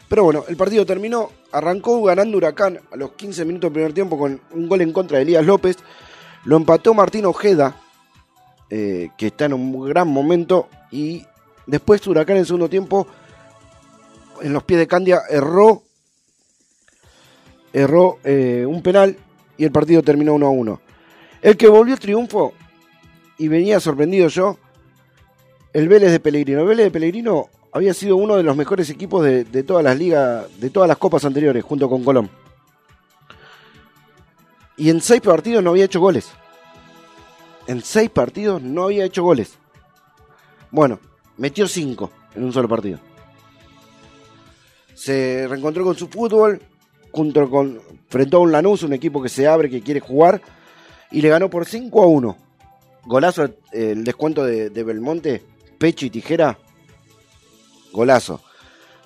Pero 0.08 0.24
bueno, 0.24 0.44
el 0.48 0.56
partido 0.56 0.84
terminó. 0.86 1.30
Arrancó 1.56 2.02
ganando 2.02 2.36
Huracán 2.36 2.80
a 2.92 2.96
los 2.96 3.12
15 3.12 3.46
minutos 3.46 3.68
del 3.68 3.72
primer 3.72 3.92
tiempo 3.94 4.18
con 4.18 4.40
un 4.52 4.68
gol 4.68 4.82
en 4.82 4.92
contra 4.92 5.16
de 5.16 5.22
Elías 5.22 5.46
López. 5.46 5.78
Lo 6.44 6.56
empató 6.56 6.92
Martín 6.92 7.24
Ojeda, 7.24 7.76
eh, 8.68 9.08
que 9.16 9.28
está 9.28 9.46
en 9.46 9.54
un 9.54 9.88
gran 9.88 10.06
momento. 10.06 10.68
Y 10.90 11.24
después 11.66 12.06
Huracán 12.06 12.36
en 12.36 12.40
el 12.40 12.46
segundo 12.46 12.68
tiempo, 12.68 13.06
en 14.42 14.52
los 14.52 14.64
pies 14.64 14.80
de 14.80 14.86
Candia, 14.86 15.22
erró, 15.30 15.82
erró 17.72 18.18
eh, 18.22 18.66
un 18.68 18.82
penal 18.82 19.16
y 19.56 19.64
el 19.64 19.72
partido 19.72 20.02
terminó 20.02 20.34
1 20.34 20.46
a 20.46 20.50
1. 20.50 20.80
El 21.40 21.56
que 21.56 21.68
volvió 21.68 21.96
triunfo, 21.96 22.52
y 23.38 23.48
venía 23.48 23.80
sorprendido 23.80 24.28
yo, 24.28 24.58
el 25.72 25.88
Vélez 25.88 26.10
de 26.12 26.20
Pellegrino. 26.20 26.60
El 26.60 26.66
Vélez 26.66 26.84
de 26.84 26.90
Pellegrino 26.90 27.48
había 27.76 27.92
sido 27.92 28.16
uno 28.16 28.36
de 28.36 28.42
los 28.42 28.56
mejores 28.56 28.88
equipos 28.88 29.22
de, 29.22 29.44
de 29.44 29.62
todas 29.62 29.84
las 29.84 29.98
ligas, 29.98 30.46
de 30.58 30.70
todas 30.70 30.88
las 30.88 30.96
copas 30.96 31.24
anteriores, 31.26 31.62
junto 31.62 31.90
con 31.90 32.02
Colón. 32.02 32.30
Y 34.78 34.88
en 34.88 35.02
seis 35.02 35.20
partidos 35.20 35.62
no 35.62 35.70
había 35.70 35.84
hecho 35.84 36.00
goles. 36.00 36.30
En 37.66 37.82
seis 37.82 38.08
partidos 38.08 38.62
no 38.62 38.84
había 38.84 39.04
hecho 39.04 39.22
goles. 39.22 39.58
Bueno, 40.70 40.98
metió 41.36 41.68
cinco 41.68 42.10
en 42.34 42.44
un 42.44 42.52
solo 42.52 42.66
partido. 42.66 42.98
Se 44.94 45.46
reencontró 45.46 45.84
con 45.84 45.96
su 45.96 46.08
fútbol, 46.08 46.62
junto 47.12 47.50
con, 47.50 47.80
frente 48.08 48.36
a 48.36 48.38
un 48.38 48.52
Lanús, 48.52 48.82
un 48.84 48.94
equipo 48.94 49.22
que 49.22 49.28
se 49.28 49.46
abre, 49.46 49.68
que 49.68 49.82
quiere 49.82 50.00
jugar, 50.00 50.40
y 51.10 51.20
le 51.20 51.28
ganó 51.28 51.50
por 51.50 51.66
5 51.66 52.02
a 52.02 52.06
1. 52.06 52.36
Golazo, 53.04 53.44
eh, 53.44 53.52
el 53.72 54.04
descuento 54.04 54.44
de, 54.44 54.70
de 54.70 54.82
Belmonte, 54.82 55.42
pecho 55.78 56.06
y 56.06 56.10
tijera, 56.10 56.58
golazo. 57.96 58.40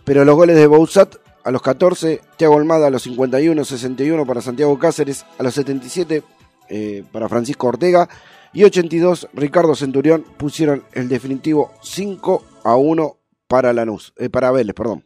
Pero 0.04 0.24
los 0.24 0.36
goles 0.36 0.56
de 0.56 0.66
Bouzat 0.66 1.16
a 1.44 1.50
los 1.50 1.62
14, 1.62 2.20
Thiago 2.36 2.58
Almada 2.58 2.88
a 2.88 2.90
los 2.90 3.02
51, 3.02 3.64
61 3.64 4.26
para 4.26 4.42
Santiago 4.42 4.78
Cáceres, 4.78 5.24
a 5.38 5.42
los 5.42 5.54
77 5.54 6.22
eh, 6.68 7.04
para 7.10 7.28
Francisco 7.28 7.68
Ortega 7.68 8.08
y 8.52 8.64
82 8.64 9.28
Ricardo 9.32 9.74
Centurión 9.74 10.24
pusieron 10.36 10.84
el 10.92 11.08
definitivo 11.08 11.72
5 11.82 12.44
a 12.64 12.76
1 12.76 13.16
para 13.46 13.72
Lanús, 13.72 14.12
eh, 14.16 14.28
para 14.28 14.50
Vélez, 14.50 14.74
perdón. 14.74 15.04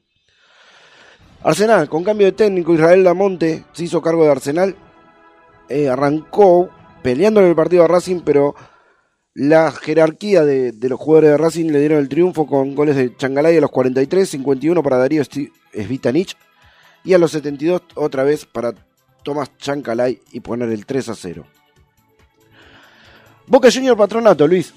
Arsenal, 1.42 1.88
con 1.88 2.04
cambio 2.04 2.26
de 2.26 2.32
técnico, 2.32 2.74
Israel 2.74 3.04
Lamonte 3.04 3.64
se 3.72 3.84
hizo 3.84 4.00
cargo 4.00 4.24
de 4.24 4.30
Arsenal. 4.30 4.76
Eh, 5.68 5.88
arrancó 5.88 6.70
peleando 7.02 7.40
el 7.40 7.54
partido 7.54 7.84
a 7.84 7.88
Racing, 7.88 8.20
pero 8.24 8.54
la 9.34 9.72
jerarquía 9.72 10.44
de, 10.44 10.72
los 10.88 10.98
jugadores 10.98 11.30
de 11.30 11.36
Racing 11.36 11.70
le 11.70 11.80
dieron 11.80 11.98
el 11.98 12.08
triunfo 12.08 12.46
con 12.46 12.74
goles 12.76 12.94
de 12.94 13.16
Changalay 13.16 13.56
a 13.56 13.60
los 13.60 13.70
43, 13.70 14.28
51 14.28 14.82
para 14.82 14.96
Darío 14.96 15.22
Svitanich 15.24 16.36
y 17.02 17.14
a 17.14 17.18
los 17.18 17.32
72 17.32 17.82
otra 17.96 18.22
vez 18.22 18.46
para 18.46 18.72
Tomás 19.24 19.56
Chancalay 19.58 20.20
y 20.32 20.40
poner 20.40 20.70
el 20.70 20.86
3 20.86 21.08
a 21.08 21.14
0. 21.14 21.44
Boca 23.46 23.70
Junior 23.72 23.96
Patronato, 23.96 24.46
Luis. 24.46 24.72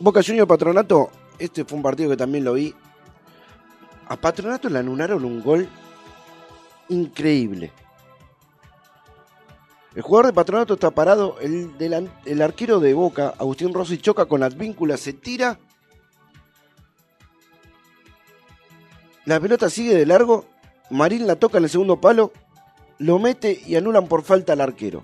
Boca 0.00 0.22
Junior 0.22 0.46
Patronato, 0.46 1.10
este 1.38 1.64
fue 1.64 1.76
un 1.76 1.82
partido 1.82 2.10
que 2.10 2.16
también 2.16 2.44
lo 2.44 2.54
vi. 2.54 2.74
A 4.08 4.16
Patronato 4.16 4.68
le 4.68 4.80
anularon 4.80 5.24
un 5.24 5.42
gol 5.42 5.68
increíble. 6.88 7.70
El 9.98 10.02
jugador 10.02 10.26
de 10.26 10.32
Patronato 10.32 10.74
está 10.74 10.92
parado, 10.92 11.34
el, 11.40 12.40
arquero 12.40 12.78
de 12.78 12.94
Boca, 12.94 13.34
Agustín 13.36 13.74
Rossi, 13.74 13.98
choca 13.98 14.26
con 14.26 14.44
Advíncula, 14.44 14.96
se 14.96 15.12
tira. 15.12 15.58
La 19.24 19.40
pelota 19.40 19.68
sigue 19.68 19.96
de 19.96 20.06
largo, 20.06 20.44
Marín 20.88 21.26
la 21.26 21.34
toca 21.34 21.58
en 21.58 21.64
el 21.64 21.70
segundo 21.70 22.00
palo, 22.00 22.30
lo 22.98 23.18
mete 23.18 23.60
y 23.66 23.74
anulan 23.74 24.06
por 24.06 24.22
falta 24.22 24.52
al 24.52 24.60
arquero. 24.60 25.02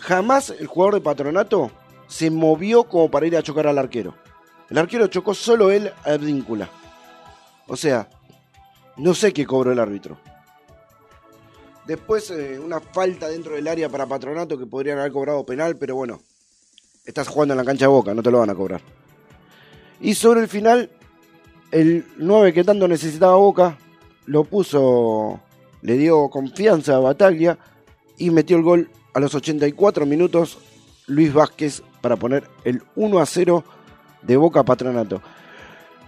Jamás 0.00 0.50
el 0.50 0.66
jugador 0.66 0.96
de 0.96 1.00
Patronato 1.00 1.70
se 2.08 2.30
movió 2.30 2.84
como 2.84 3.10
para 3.10 3.26
ir 3.26 3.34
a 3.38 3.42
chocar 3.42 3.66
al 3.66 3.78
arquero. 3.78 4.14
El 4.68 4.76
arquero 4.76 5.06
chocó 5.06 5.32
solo 5.32 5.70
él 5.70 5.90
a 6.04 6.10
Advíncula. 6.10 6.68
O 7.66 7.78
sea, 7.78 8.10
no 8.98 9.14
sé 9.14 9.32
qué 9.32 9.46
cobró 9.46 9.72
el 9.72 9.78
árbitro. 9.78 10.18
Después 11.86 12.30
eh, 12.30 12.60
una 12.60 12.80
falta 12.80 13.28
dentro 13.28 13.54
del 13.54 13.66
área 13.66 13.88
para 13.88 14.06
Patronato 14.06 14.56
que 14.56 14.66
podrían 14.66 14.98
haber 14.98 15.12
cobrado 15.12 15.44
penal, 15.44 15.76
pero 15.76 15.96
bueno, 15.96 16.20
estás 17.04 17.28
jugando 17.28 17.54
en 17.54 17.58
la 17.58 17.64
cancha 17.64 17.86
de 17.86 17.90
Boca, 17.90 18.14
no 18.14 18.22
te 18.22 18.30
lo 18.30 18.38
van 18.38 18.50
a 18.50 18.54
cobrar. 18.54 18.80
Y 20.00 20.14
sobre 20.14 20.40
el 20.40 20.48
final, 20.48 20.90
el 21.70 22.06
9 22.18 22.52
que 22.52 22.64
tanto 22.64 22.86
necesitaba 22.86 23.34
Boca, 23.36 23.78
lo 24.26 24.44
puso, 24.44 25.40
le 25.82 25.96
dio 25.96 26.28
confianza 26.28 26.96
a 26.96 27.00
Bataglia 27.00 27.58
y 28.16 28.30
metió 28.30 28.56
el 28.56 28.62
gol 28.62 28.90
a 29.14 29.20
los 29.20 29.34
84 29.34 30.06
minutos 30.06 30.58
Luis 31.06 31.32
Vázquez 31.32 31.82
para 32.00 32.16
poner 32.16 32.44
el 32.64 32.82
1 32.94 33.18
a 33.18 33.26
0 33.26 33.64
de 34.22 34.36
Boca 34.36 34.62
Patronato. 34.62 35.20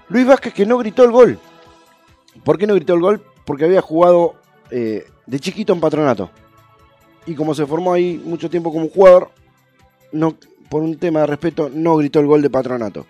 Luis 0.08 0.26
Vázquez 0.26 0.54
que 0.54 0.66
no 0.66 0.78
gritó 0.78 1.04
el 1.04 1.10
gol. 1.10 1.38
¿Por 2.44 2.58
qué 2.58 2.66
no 2.66 2.74
gritó 2.74 2.94
el 2.94 3.00
gol? 3.00 3.22
Porque 3.44 3.64
había 3.64 3.80
jugado 3.80 4.36
eh, 4.76 5.06
de 5.24 5.38
chiquito 5.38 5.72
en 5.72 5.78
Patronato. 5.78 6.30
Y 7.26 7.36
como 7.36 7.54
se 7.54 7.64
formó 7.64 7.92
ahí 7.92 8.20
mucho 8.24 8.50
tiempo 8.50 8.72
como 8.72 8.88
jugador, 8.88 9.30
no, 10.10 10.36
por 10.68 10.82
un 10.82 10.98
tema 10.98 11.20
de 11.20 11.28
respeto, 11.28 11.70
no 11.72 11.94
gritó 11.94 12.18
el 12.18 12.26
gol 12.26 12.42
de 12.42 12.50
Patronato. 12.50 13.06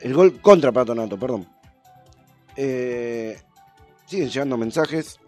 El 0.00 0.14
gol 0.14 0.40
contra 0.40 0.72
Patronato, 0.72 1.16
perdón. 1.16 1.46
Eh, 2.56 3.40
siguen 4.06 4.30
llegando 4.30 4.56
mensajes. 4.56 5.20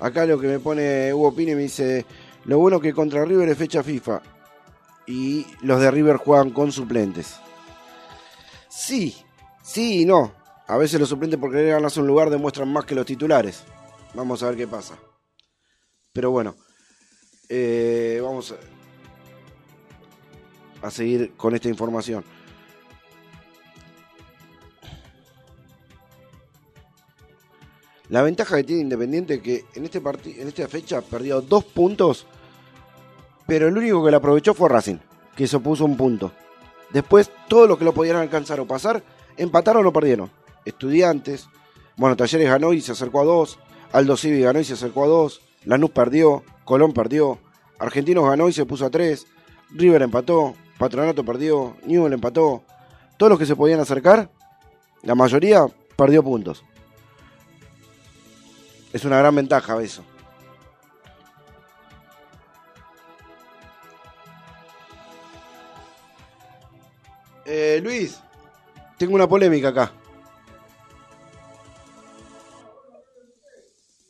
Acá 0.00 0.24
lo 0.24 0.40
que 0.40 0.46
me 0.46 0.58
pone 0.58 1.12
Hugo 1.12 1.34
Pine 1.34 1.54
me 1.54 1.62
dice, 1.62 2.06
lo 2.46 2.58
bueno 2.58 2.80
que 2.80 2.94
contra 2.94 3.26
River 3.26 3.50
es 3.50 3.58
fecha 3.58 3.82
FIFA. 3.82 4.22
Y 5.06 5.46
los 5.60 5.82
de 5.82 5.90
River 5.90 6.16
juegan 6.16 6.48
con 6.48 6.72
suplentes. 6.72 7.36
Sí, 8.70 9.14
sí 9.62 10.00
y 10.00 10.04
no. 10.06 10.32
A 10.68 10.76
veces 10.76 10.98
los 10.98 11.08
suplentes 11.08 11.38
por 11.38 11.50
querer 11.50 11.72
ganarse 11.72 12.00
un 12.00 12.08
lugar 12.08 12.28
demuestran 12.28 12.72
más 12.72 12.84
que 12.84 12.94
los 12.94 13.06
titulares. 13.06 13.62
Vamos 14.14 14.42
a 14.42 14.48
ver 14.48 14.56
qué 14.56 14.66
pasa. 14.66 14.98
Pero 16.12 16.30
bueno, 16.30 16.56
eh, 17.48 18.20
vamos 18.22 18.54
a, 20.82 20.90
seguir 20.90 21.34
con 21.36 21.54
esta 21.54 21.68
información. 21.68 22.24
La 28.08 28.22
ventaja 28.22 28.56
que 28.56 28.64
tiene 28.64 28.82
Independiente 28.82 29.34
es 29.34 29.42
que 29.42 29.64
en, 29.74 29.84
este 29.84 29.98
en 30.40 30.48
esta 30.48 30.68
fecha 30.68 31.00
perdió 31.00 31.40
dos 31.40 31.64
puntos, 31.64 32.26
pero 33.46 33.68
el 33.68 33.76
único 33.76 34.04
que 34.04 34.12
lo 34.12 34.16
aprovechó 34.16 34.54
fue 34.54 34.68
Racing, 34.68 34.98
que 35.36 35.44
eso 35.44 35.60
puso 35.60 35.84
un 35.84 35.96
punto. 35.96 36.32
Después, 36.90 37.30
todos 37.48 37.68
los 37.68 37.78
que 37.78 37.84
lo 37.84 37.92
podían 37.92 38.16
alcanzar 38.16 38.60
o 38.60 38.66
pasar, 38.66 39.02
empataron 39.36 39.84
o 39.84 39.92
perdieron. 39.92 40.30
Estudiantes, 40.66 41.48
bueno, 41.96 42.16
Talleres 42.16 42.50
ganó 42.50 42.74
y 42.74 42.82
se 42.82 42.92
acercó 42.92 43.22
a 43.22 43.24
dos, 43.24 43.58
Aldo 43.92 44.16
Civi 44.18 44.40
ganó 44.40 44.60
y 44.60 44.64
se 44.64 44.74
acercó 44.74 45.04
a 45.04 45.08
dos, 45.08 45.40
Lanús 45.64 45.90
perdió, 45.90 46.44
Colón 46.64 46.92
perdió, 46.92 47.38
Argentinos 47.78 48.28
ganó 48.28 48.48
y 48.48 48.52
se 48.52 48.66
puso 48.66 48.84
a 48.84 48.90
tres, 48.90 49.26
River 49.70 50.02
empató, 50.02 50.54
Patronato 50.78 51.24
perdió, 51.24 51.76
Newell 51.86 52.12
empató. 52.12 52.62
Todos 53.16 53.30
los 53.30 53.38
que 53.38 53.46
se 53.46 53.56
podían 53.56 53.80
acercar, 53.80 54.30
la 55.02 55.14
mayoría 55.14 55.66
perdió 55.96 56.22
puntos. 56.22 56.64
Es 58.92 59.04
una 59.04 59.18
gran 59.18 59.34
ventaja 59.34 59.80
eso. 59.82 60.04
Eh, 67.44 67.80
Luis, 67.82 68.20
tengo 68.98 69.14
una 69.14 69.28
polémica 69.28 69.68
acá. 69.68 69.92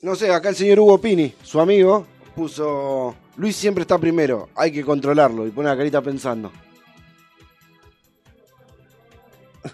No 0.06 0.14
sé, 0.14 0.30
acá 0.32 0.50
el 0.50 0.54
señor 0.54 0.78
Hugo 0.78 1.00
Pini, 1.00 1.34
su 1.42 1.60
amigo, 1.60 2.06
puso... 2.36 3.16
Luis 3.38 3.56
siempre 3.56 3.82
está 3.82 3.98
primero, 3.98 4.50
hay 4.54 4.70
que 4.70 4.84
controlarlo. 4.84 5.44
Y 5.48 5.50
pone 5.50 5.68
la 5.68 5.76
carita 5.76 6.00
pensando. 6.00 6.52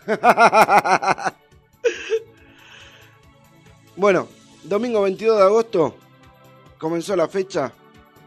bueno, 3.97 4.27
domingo 4.63 5.03
22 5.03 5.37
de 5.37 5.45
agosto 5.45 5.97
comenzó 6.79 7.15
la 7.15 7.29
fecha. 7.29 7.71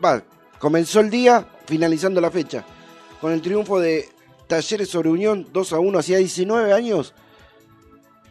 Va, 0.04 0.22
comenzó 0.60 1.00
el 1.00 1.10
día 1.10 1.44
finalizando 1.66 2.22
la 2.22 2.30
fecha. 2.30 2.64
Con 3.20 3.32
el 3.32 3.42
triunfo 3.42 3.80
de 3.80 4.08
Talleres 4.46 4.90
sobre 4.90 5.10
Unión 5.10 5.48
2 5.52 5.74
a 5.74 5.80
1 5.80 5.98
hacía 5.98 6.20
19 6.20 6.72
años. 6.72 7.16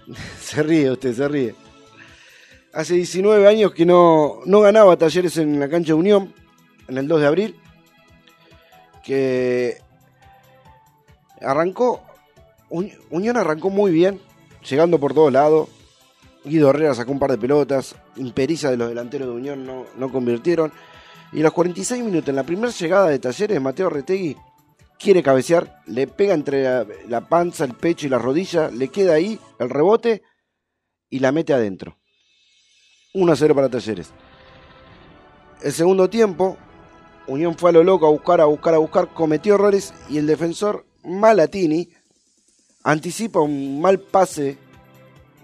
se 0.41 0.63
ríe 0.63 0.93
usted, 0.93 1.13
se 1.13 1.27
ríe. 1.27 1.64
Hace 2.75 2.95
19 2.95 3.47
años 3.47 3.73
que 3.73 3.87
no, 3.87 4.41
no 4.47 4.61
ganaba 4.61 4.97
Talleres 4.97 5.37
en 5.37 5.61
la 5.61 5.69
cancha 5.69 5.89
de 5.89 5.95
Unión, 5.95 6.35
en 6.89 6.99
el 6.99 7.07
2 7.07 7.21
de 7.21 7.27
abril. 7.27 7.57
Que 9.05 9.79
arrancó, 11.41 12.03
Uni- 12.71 12.95
Unión 13.11 13.37
arrancó 13.37 13.71
muy 13.71 13.93
bien, 13.93 14.21
llegando 14.69 14.99
por 14.99 15.15
todos 15.15 15.33
lados. 15.33 15.69
Guido 16.45 16.71
Herrera 16.71 16.95
sacó 16.95 17.13
un 17.13 17.19
par 17.19 17.31
de 17.31 17.39
pelotas, 17.39 17.95
impericia 18.17 18.71
de 18.71 18.77
los 18.77 18.89
delanteros 18.89 19.29
de 19.29 19.35
Unión 19.35 19.65
no, 19.65 19.85
no 19.97 20.11
convirtieron. 20.13 20.73
Y 21.33 21.41
a 21.41 21.45
los 21.45 21.53
46 21.53 22.03
minutos, 22.05 22.29
en 22.29 22.37
la 22.37 22.43
primera 22.45 22.71
llegada 22.71 23.09
de 23.09 23.19
Talleres, 23.19 23.61
Mateo 23.61 23.89
Retegui 23.89 24.37
quiere 24.99 25.23
cabecear, 25.23 25.81
le 25.87 26.07
pega 26.07 26.35
entre 26.35 26.63
la, 26.63 26.87
la 27.09 27.21
panza, 27.29 27.65
el 27.65 27.75
pecho 27.75 28.07
y 28.07 28.11
la 28.11 28.19
rodilla, 28.19 28.69
le 28.71 28.89
queda 28.89 29.15
ahí 29.15 29.39
el 29.59 29.71
rebote 29.71 30.23
y 31.11 31.19
la 31.21 31.33
mete 31.33 31.53
adentro. 31.55 31.99
1 33.17 33.33
a 33.33 33.37
0 33.37 33.55
para 33.55 33.69
Talleres. 33.69 34.11
El 35.63 35.73
segundo 35.73 36.11
tiempo, 36.11 36.57
Unión 37.29 37.57
fue 37.57 37.71
a 37.71 37.73
lo 37.73 37.85
loco 37.85 38.09
a 38.09 38.11
buscar, 38.11 38.41
a 38.41 38.47
buscar, 38.47 38.75
a 38.75 38.79
buscar, 38.79 39.15
cometió 39.15 39.55
errores 39.55 39.95
y 40.11 40.19
el 40.19 40.27
defensor 40.27 40.85
Malatini 41.05 41.89
anticipa 42.83 43.39
un 43.39 43.81
mal 43.81 44.01
pase 44.01 44.59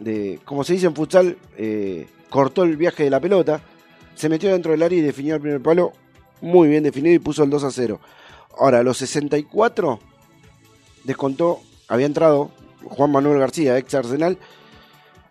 de, 0.00 0.40
como 0.44 0.64
se 0.64 0.72
dice 0.72 0.86
en 0.86 0.96
futsal, 0.96 1.38
eh, 1.56 2.08
cortó 2.28 2.64
el 2.64 2.76
viaje 2.76 3.04
de 3.04 3.10
la 3.10 3.20
pelota, 3.20 3.60
se 4.16 4.28
metió 4.28 4.50
dentro 4.50 4.72
del 4.72 4.82
área 4.82 4.98
y 4.98 5.02
definió 5.02 5.36
el 5.36 5.40
primer 5.40 5.62
palo 5.62 5.92
muy 6.40 6.68
bien 6.68 6.82
definido 6.82 7.14
y 7.14 7.20
puso 7.20 7.44
el 7.44 7.50
2 7.50 7.62
a 7.62 7.70
0. 7.70 8.00
Ahora, 8.58 8.80
a 8.80 8.82
los 8.82 8.98
64 8.98 10.00
descontó, 11.04 11.60
había 11.86 12.06
entrado 12.06 12.50
Juan 12.82 13.12
Manuel 13.12 13.38
García, 13.38 13.78
ex 13.78 13.94
Arsenal, 13.94 14.38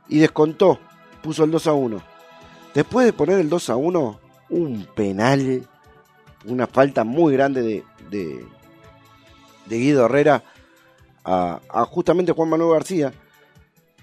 y 0.07 0.19
descontó, 0.19 0.79
puso 1.21 1.43
el 1.43 1.51
2 1.51 1.67
a 1.67 1.73
1. 1.73 2.08
Después 2.79 3.05
de 3.05 3.11
poner 3.11 3.39
el 3.39 3.49
2 3.49 3.71
a 3.71 3.75
1, 3.75 4.19
un 4.51 4.87
penal, 4.95 5.67
una 6.45 6.65
falta 6.65 7.03
muy 7.03 7.33
grande 7.33 7.83
de, 8.09 8.45
Guido 9.67 10.05
Herrera 10.05 10.45
a, 11.25 11.59
a 11.67 11.83
justamente 11.83 12.31
Juan 12.31 12.47
Manuel 12.47 12.71
García. 12.71 13.11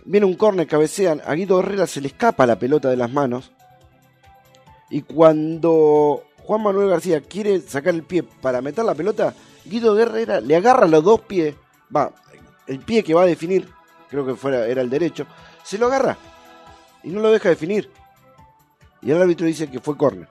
Viene 0.04 0.26
un 0.26 0.34
córner, 0.34 0.66
cabecean, 0.66 1.22
a 1.24 1.32
Guido 1.32 1.58
Herrera 1.58 1.86
se 1.86 2.02
le 2.02 2.08
escapa 2.08 2.44
la 2.44 2.58
pelota 2.58 2.90
de 2.90 2.98
las 2.98 3.10
manos. 3.10 3.50
Y 4.90 5.00
cuando 5.00 6.24
Juan 6.42 6.62
Manuel 6.62 6.90
García 6.90 7.22
quiere 7.22 7.62
sacar 7.62 7.94
el 7.94 8.02
pie 8.02 8.24
para 8.24 8.60
meter 8.60 8.84
la 8.84 8.94
pelota, 8.94 9.32
Guido 9.64 9.98
Herrera 9.98 10.42
le 10.42 10.54
agarra 10.54 10.86
los 10.86 11.02
dos 11.02 11.22
pies, 11.22 11.54
va, 11.96 12.12
el 12.66 12.80
pie 12.80 13.02
que 13.02 13.14
va 13.14 13.22
a 13.22 13.26
definir, 13.26 13.70
creo 14.10 14.26
que 14.26 14.34
fuera, 14.34 14.66
era 14.66 14.82
el 14.82 14.90
derecho, 14.90 15.26
se 15.64 15.78
lo 15.78 15.86
agarra 15.86 16.18
y 17.02 17.08
no 17.08 17.20
lo 17.20 17.32
deja 17.32 17.48
definir. 17.48 17.90
Y 19.06 19.12
el 19.12 19.22
árbitro 19.22 19.46
dice 19.46 19.70
que 19.70 19.78
fue 19.78 19.96
córner. 19.96 20.28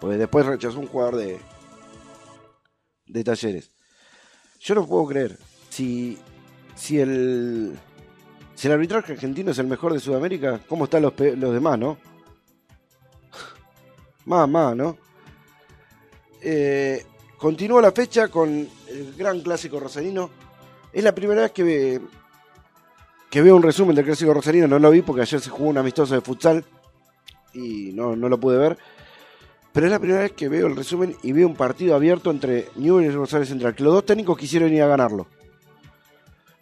Pues 0.00 0.16
después 0.16 0.46
rechazó 0.46 0.78
un 0.78 0.86
jugador 0.86 1.16
de, 1.16 1.40
de 3.06 3.24
talleres. 3.24 3.72
Yo 4.60 4.76
no 4.76 4.86
puedo 4.86 5.06
creer. 5.06 5.36
Si, 5.70 6.16
si 6.76 7.00
el 7.00 7.76
si 8.54 8.68
el 8.68 8.74
arbitraje 8.74 9.14
argentino 9.14 9.50
es 9.50 9.58
el 9.58 9.66
mejor 9.66 9.92
de 9.92 9.98
Sudamérica, 9.98 10.60
¿cómo 10.68 10.84
están 10.84 11.02
los, 11.02 11.14
los 11.18 11.52
demás, 11.52 11.78
no? 11.80 11.98
Más, 14.24 14.48
más, 14.48 14.76
¿no? 14.76 14.96
Eh, 16.42 17.04
continúa 17.38 17.82
la 17.82 17.90
fecha 17.90 18.28
con 18.28 18.50
el 18.88 19.14
gran 19.16 19.40
clásico 19.40 19.80
rosarino. 19.80 20.30
Es 20.92 21.02
la 21.02 21.14
primera 21.14 21.42
vez 21.42 21.50
que, 21.52 21.62
ve- 21.64 22.00
que 23.30 23.42
veo 23.42 23.56
un 23.56 23.62
resumen 23.62 23.96
del 23.96 24.04
clásico 24.04 24.32
rosarino. 24.32 24.68
No 24.68 24.78
lo 24.78 24.90
vi 24.90 25.02
porque 25.02 25.22
ayer 25.22 25.40
se 25.40 25.50
jugó 25.50 25.70
un 25.70 25.78
amistoso 25.78 26.14
de 26.14 26.20
futsal 26.20 26.64
y 27.52 27.92
no, 27.92 28.16
no 28.16 28.28
lo 28.28 28.38
pude 28.38 28.58
ver. 28.58 28.78
Pero 29.72 29.86
es 29.86 29.92
la 29.92 29.98
primera 29.98 30.22
vez 30.22 30.32
que 30.32 30.48
veo 30.48 30.66
el 30.66 30.76
resumen 30.76 31.16
y 31.22 31.32
veo 31.32 31.46
un 31.46 31.54
partido 31.54 31.94
abierto 31.94 32.30
entre 32.30 32.68
Newell 32.76 33.06
y 33.06 33.10
Rosario 33.10 33.46
Central. 33.46 33.74
Que 33.74 33.84
los 33.84 33.94
dos 33.94 34.04
técnicos 34.04 34.36
quisieron 34.36 34.72
ir 34.72 34.82
a 34.82 34.88
ganarlo. 34.88 35.26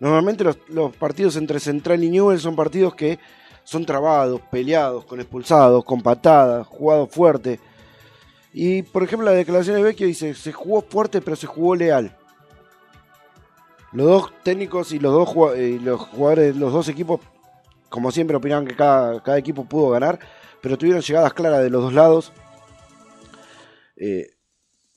Normalmente 0.01 0.45
los, 0.45 0.95
partidos 0.97 1.37
entre 1.37 1.59
Central 1.59 2.05
y 2.05 2.11
Newell 2.11 2.39
son 2.39 2.55
partidos 2.55 2.95
que 2.95 3.19
son 3.65 3.85
trabados, 3.85 4.41
peleados, 4.51 5.05
con 5.05 5.21
expulsados, 5.21 5.85
con 5.85 6.03
patadas, 6.03 6.67
jugados 6.67 7.11
fuerte. 7.11 7.59
Y 8.53 8.83
por 8.83 9.03
ejemplo 9.03 9.27
la 9.27 9.37
declaración 9.37 9.77
de 9.77 9.83
Vecchio 9.83 10.07
dice, 10.07 10.35
se 10.35 10.53
jugó 10.53 10.83
fuerte 10.83 11.21
pero 11.21 11.37
se 11.37 11.47
jugó 11.47 11.75
leal. 11.75 12.17
Los 13.93 14.07
dos 14.07 14.33
técnicos 14.43 14.93
y 14.93 14.99
los 14.99 15.13
dos 15.13 15.59
y 15.59 15.79
los 15.79 16.01
jugadores 16.01 16.55
los 16.57 16.73
dos 16.73 16.89
equipos, 16.89 17.21
como 17.89 18.11
siempre, 18.11 18.37
opinaban 18.37 18.67
que 18.67 18.77
cada, 18.77 19.23
cada 19.23 19.39
equipo 19.39 19.65
pudo 19.65 19.91
ganar, 19.91 20.19
pero 20.61 20.77
tuvieron 20.77 21.03
llegadas 21.03 21.33
claras 21.33 21.63
de 21.63 21.71
los 21.71 21.83
dos 21.83 21.93
lados. 21.93 22.33
Eh, 23.97 24.27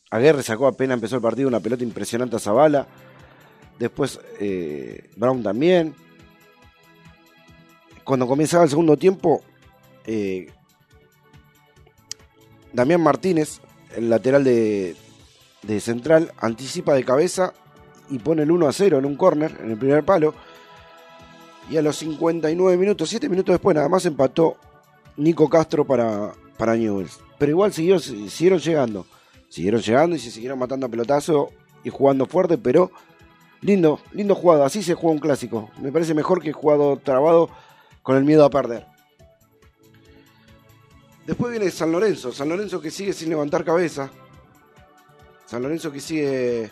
Aguirre 0.09 0.43
sacó 0.43 0.67
apenas 0.67 0.95
empezó 0.95 1.15
el 1.15 1.21
partido 1.21 1.47
una 1.47 1.59
pelota 1.59 1.83
impresionante 1.83 2.35
a 2.35 2.39
Zavala. 2.39 2.87
Después 3.79 4.19
eh, 4.39 5.09
Brown 5.15 5.41
también. 5.41 5.95
Cuando 8.03 8.27
comenzaba 8.27 8.63
el 8.63 8.69
segundo 8.69 8.97
tiempo, 8.97 9.41
eh, 10.05 10.51
Damián 12.73 13.01
Martínez, 13.01 13.61
el 13.95 14.09
lateral 14.09 14.43
de, 14.43 14.95
de 15.63 15.79
Central, 15.79 16.33
anticipa 16.39 16.93
de 16.93 17.05
cabeza 17.05 17.53
y 18.09 18.19
pone 18.19 18.43
el 18.43 18.51
1 18.51 18.67
a 18.67 18.73
0 18.73 18.99
en 18.99 19.05
un 19.05 19.15
córner, 19.15 19.57
en 19.63 19.71
el 19.71 19.77
primer 19.77 20.03
palo. 20.03 20.33
Y 21.69 21.77
a 21.77 21.81
los 21.81 21.95
59 21.97 22.77
minutos, 22.77 23.07
7 23.09 23.29
minutos 23.29 23.53
después, 23.53 23.75
nada 23.75 23.87
más 23.87 24.05
empató 24.05 24.57
Nico 25.21 25.47
Castro 25.47 25.85
para, 25.85 26.33
para 26.57 26.75
Newell's. 26.75 27.19
Pero 27.37 27.51
igual 27.51 27.71
siguieron, 27.71 28.59
llegando. 28.59 29.05
Siguieron 29.49 29.81
llegando 29.81 30.15
y 30.15 30.19
se 30.19 30.31
siguieron 30.31 30.57
matando 30.57 30.87
a 30.87 30.89
pelotazo 30.89 31.49
y 31.83 31.89
jugando 31.89 32.25
fuerte, 32.25 32.57
pero 32.57 32.91
lindo, 33.61 33.99
lindo 34.13 34.33
jugado. 34.33 34.63
Así 34.63 34.81
se 34.81 34.95
juega 34.95 35.13
un 35.13 35.19
clásico. 35.19 35.69
Me 35.79 35.91
parece 35.91 36.15
mejor 36.15 36.41
que 36.41 36.51
jugado 36.53 36.97
trabado 36.97 37.49
con 38.01 38.17
el 38.17 38.23
miedo 38.23 38.43
a 38.43 38.49
perder. 38.49 38.87
Después 41.27 41.51
viene 41.51 41.69
San 41.69 41.91
Lorenzo. 41.91 42.31
San 42.31 42.49
Lorenzo 42.49 42.81
que 42.81 42.89
sigue 42.89 43.13
sin 43.13 43.29
levantar 43.29 43.63
cabeza. 43.63 44.09
San 45.45 45.61
Lorenzo 45.61 45.91
que 45.91 45.99
sigue. 45.99 46.71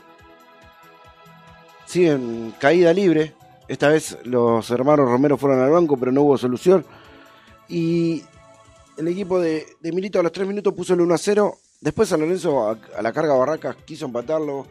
Sigue 1.86 2.12
en 2.12 2.54
caída 2.60 2.94
libre. 2.94 3.36
Esta 3.68 3.90
vez 3.90 4.18
los 4.24 4.72
hermanos 4.72 5.08
Romero 5.08 5.38
fueron 5.38 5.62
al 5.62 5.70
banco, 5.70 5.98
pero 5.98 6.12
no 6.12 6.24
hubo 6.24 6.38
solución. 6.38 6.84
Y 7.68 8.24
el 9.00 9.08
equipo 9.08 9.40
de, 9.40 9.66
Milito 9.82 10.20
a 10.20 10.24
los 10.24 10.32
3 10.34 10.46
minutos 10.46 10.74
puso 10.74 10.94
el 10.94 11.02
1 11.02 11.14
a 11.14 11.18
0. 11.18 11.58
Después 11.80 12.10
San 12.10 12.20
Lorenzo 12.20 12.70
a, 12.70 13.02
la 13.02 13.14
carga 13.14 13.34
Barracas 13.34 13.78
quiso 13.86 14.06
empatarlo. 14.06 14.68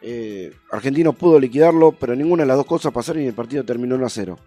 Eh, 0.00 0.54
Argentino 0.70 1.12
pudo 1.12 1.40
liquidarlo, 1.40 1.90
pero 1.90 2.14
ninguna 2.14 2.44
de 2.44 2.46
las 2.46 2.56
dos 2.56 2.66
cosas 2.66 2.92
pasaron 2.92 3.22
y 3.22 3.26
el 3.26 3.34
partido 3.34 3.64
terminó 3.64 3.96
1 3.96 4.06
a 4.06 4.10
0. 4.10 4.38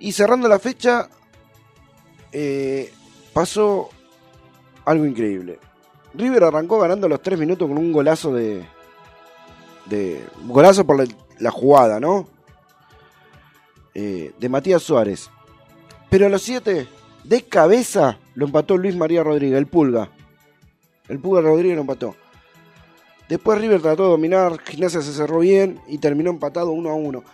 Y 0.00 0.12
cerrando 0.12 0.46
la 0.46 0.58
fecha, 0.58 1.08
eh, 2.32 2.92
pasó 3.32 3.88
algo 4.84 5.06
increíble. 5.06 5.58
River 6.12 6.44
arrancó 6.44 6.78
ganando 6.78 7.08
los 7.08 7.22
3 7.22 7.38
minutos 7.38 7.66
con 7.66 7.78
un 7.78 7.92
golazo 7.92 8.34
de. 8.34 8.62
de 9.86 10.22
golazo 10.44 10.86
por 10.86 10.98
la, 10.98 11.06
la 11.38 11.50
jugada, 11.50 11.98
¿no? 11.98 12.28
Eh, 13.94 14.34
de 14.38 14.48
Matías 14.50 14.82
Suárez. 14.82 15.30
Pero 16.10 16.26
a 16.26 16.28
los 16.28 16.42
7, 16.42 16.86
de 17.24 17.42
cabeza, 17.42 18.18
lo 18.34 18.46
empató 18.46 18.76
Luis 18.76 18.96
María 18.96 19.22
Rodríguez, 19.22 19.58
el 19.58 19.66
Pulga. 19.66 20.10
El 21.08 21.18
Pulga 21.18 21.40
Rodríguez 21.40 21.76
lo 21.76 21.82
empató. 21.82 22.16
Después 23.28 23.60
River 23.60 23.82
trató 23.82 24.04
de 24.04 24.10
dominar, 24.10 24.58
Gimnasia 24.62 25.02
se 25.02 25.12
cerró 25.12 25.40
bien 25.40 25.80
y 25.86 25.98
terminó 25.98 26.30
empatado 26.30 26.70
1 26.70 26.88
a 26.88 26.94
1. 26.94 27.24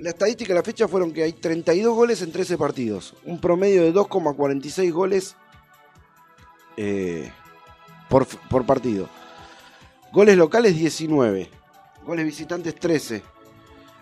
La 0.00 0.10
estadística 0.10 0.48
de 0.48 0.58
la 0.58 0.64
fecha 0.64 0.88
fueron 0.88 1.12
que 1.12 1.22
hay 1.22 1.32
32 1.32 1.94
goles 1.94 2.22
en 2.22 2.32
13 2.32 2.58
partidos, 2.58 3.14
un 3.24 3.40
promedio 3.40 3.82
de 3.82 3.94
2,46 3.94 4.92
goles 4.92 5.36
eh, 6.76 7.30
por, 8.08 8.26
por 8.26 8.66
partido. 8.66 9.08
Goles 10.12 10.36
locales 10.36 10.74
19, 10.76 11.48
goles 12.04 12.24
visitantes 12.24 12.74
13. 12.74 13.22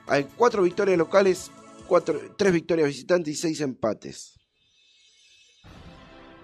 Hay 0.07 0.27
4 0.37 0.63
victorias 0.63 0.97
locales, 0.97 1.51
3 2.37 2.53
victorias 2.53 2.89
visitantes 2.89 3.35
y 3.35 3.37
6 3.37 3.61
empates. 3.63 4.39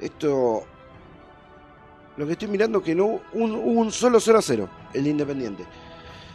Esto 0.00 0.66
lo 2.16 2.26
que 2.26 2.32
estoy 2.32 2.48
mirando 2.48 2.78
es 2.78 2.84
que 2.84 2.94
no 2.94 3.20
un, 3.32 3.52
un 3.52 3.90
solo 3.90 4.20
0 4.20 4.38
a 4.38 4.42
0, 4.42 4.70
el 4.92 5.04
de 5.04 5.10
Independiente. 5.10 5.64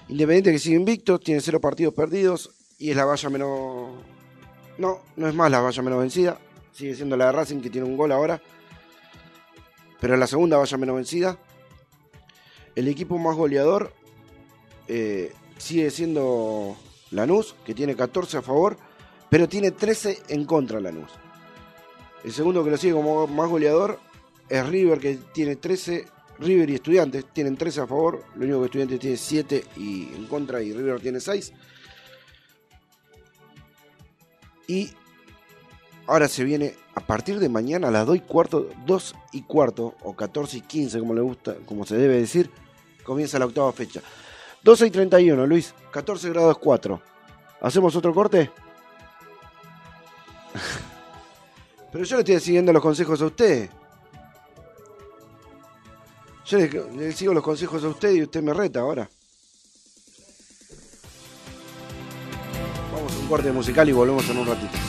Independiente 0.09 0.51
que 0.51 0.59
sigue 0.59 0.75
invicto, 0.75 1.19
tiene 1.19 1.39
0 1.39 1.61
partidos 1.61 1.93
perdidos 1.93 2.49
y 2.77 2.89
es 2.89 2.97
la 2.97 3.05
valla 3.05 3.29
menos. 3.29 3.91
No, 4.77 4.99
no 5.15 5.27
es 5.27 5.35
más 5.35 5.49
la 5.49 5.61
valla 5.61 5.81
menos 5.81 5.99
vencida. 5.99 6.39
Sigue 6.73 6.95
siendo 6.95 7.15
la 7.15 7.27
de 7.27 7.31
Racing 7.31 7.61
que 7.61 7.69
tiene 7.69 7.87
un 7.87 7.95
gol 7.95 8.11
ahora. 8.11 8.41
Pero 10.01 10.13
es 10.13 10.19
la 10.19 10.27
segunda 10.27 10.57
valla 10.57 10.77
menos 10.77 10.95
vencida. 10.95 11.37
El 12.75 12.87
equipo 12.87 13.17
más 13.17 13.35
goleador 13.35 13.93
eh, 14.87 15.33
sigue 15.57 15.91
siendo 15.91 16.75
Lanús, 17.11 17.55
que 17.65 17.73
tiene 17.73 17.95
14 17.95 18.37
a 18.37 18.41
favor, 18.41 18.77
pero 19.29 19.47
tiene 19.47 19.71
13 19.71 20.23
en 20.29 20.45
contra 20.45 20.79
Lanús. 20.79 21.11
El 22.23 22.33
segundo 22.33 22.63
que 22.63 22.71
lo 22.71 22.77
sigue 22.77 22.93
como 22.93 23.27
más 23.27 23.49
goleador 23.49 23.99
es 24.49 24.67
River, 24.67 24.99
que 24.99 25.15
tiene 25.33 25.55
13. 25.55 26.07
River 26.39 26.69
y 26.69 26.75
Estudiantes 26.75 27.25
tienen 27.33 27.57
13 27.57 27.81
a 27.81 27.87
favor. 27.87 28.23
Lo 28.35 28.43
único 28.45 28.59
que 28.59 28.65
Estudiantes 28.65 28.99
tiene 28.99 29.17
7 29.17 29.65
y 29.77 30.03
en 30.15 30.25
contra 30.25 30.61
y 30.61 30.73
River 30.73 30.99
tiene 30.99 31.19
6. 31.19 31.53
Y 34.67 34.91
ahora 36.07 36.27
se 36.27 36.43
viene 36.43 36.75
a 36.95 37.01
partir 37.01 37.39
de 37.39 37.49
mañana 37.49 37.89
a 37.89 37.91
las 37.91 38.05
2 38.05 38.17
y 38.17 38.19
cuarto, 38.21 38.69
2 38.85 39.15
y 39.33 39.41
cuarto, 39.43 39.95
o 40.03 40.15
14 40.15 40.57
y 40.57 40.61
15, 40.61 40.99
como 40.99 41.13
le 41.13 41.21
gusta, 41.21 41.55
como 41.65 41.85
se 41.85 41.97
debe 41.97 42.19
decir, 42.19 42.49
comienza 43.03 43.39
la 43.39 43.45
octava 43.45 43.71
fecha. 43.73 44.01
12 44.63 44.87
y 44.87 44.91
31, 44.91 45.45
Luis, 45.45 45.73
14 45.91 46.29
grados 46.29 46.57
4. 46.57 47.01
¿Hacemos 47.61 47.95
otro 47.95 48.13
corte? 48.13 48.51
Pero 51.91 52.03
yo 52.03 52.15
le 52.17 52.21
estoy 52.21 52.39
siguiendo 52.39 52.71
los 52.71 52.81
consejos 52.81 53.21
a 53.21 53.25
usted. 53.25 53.69
Yo 56.45 56.57
le, 56.57 57.11
sigo 57.11 57.33
los 57.33 57.43
consejos 57.43 57.83
a 57.83 57.89
usted 57.89 58.11
y 58.11 58.23
usted 58.23 58.41
me 58.41 58.53
reta 58.53 58.79
ahora. 58.79 59.09
Vamos 62.93 63.13
a 63.13 63.19
un 63.19 63.27
corte 63.27 63.51
musical 63.51 63.87
y 63.89 63.91
volvemos 63.91 64.27
en 64.29 64.37
un 64.37 64.47
ratito. 64.47 64.88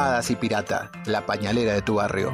Hadas 0.00 0.30
y 0.30 0.36
Pirata, 0.36 0.90
la 1.04 1.26
pañalera 1.26 1.74
de 1.74 1.82
tu 1.82 1.96
barrio. 1.96 2.32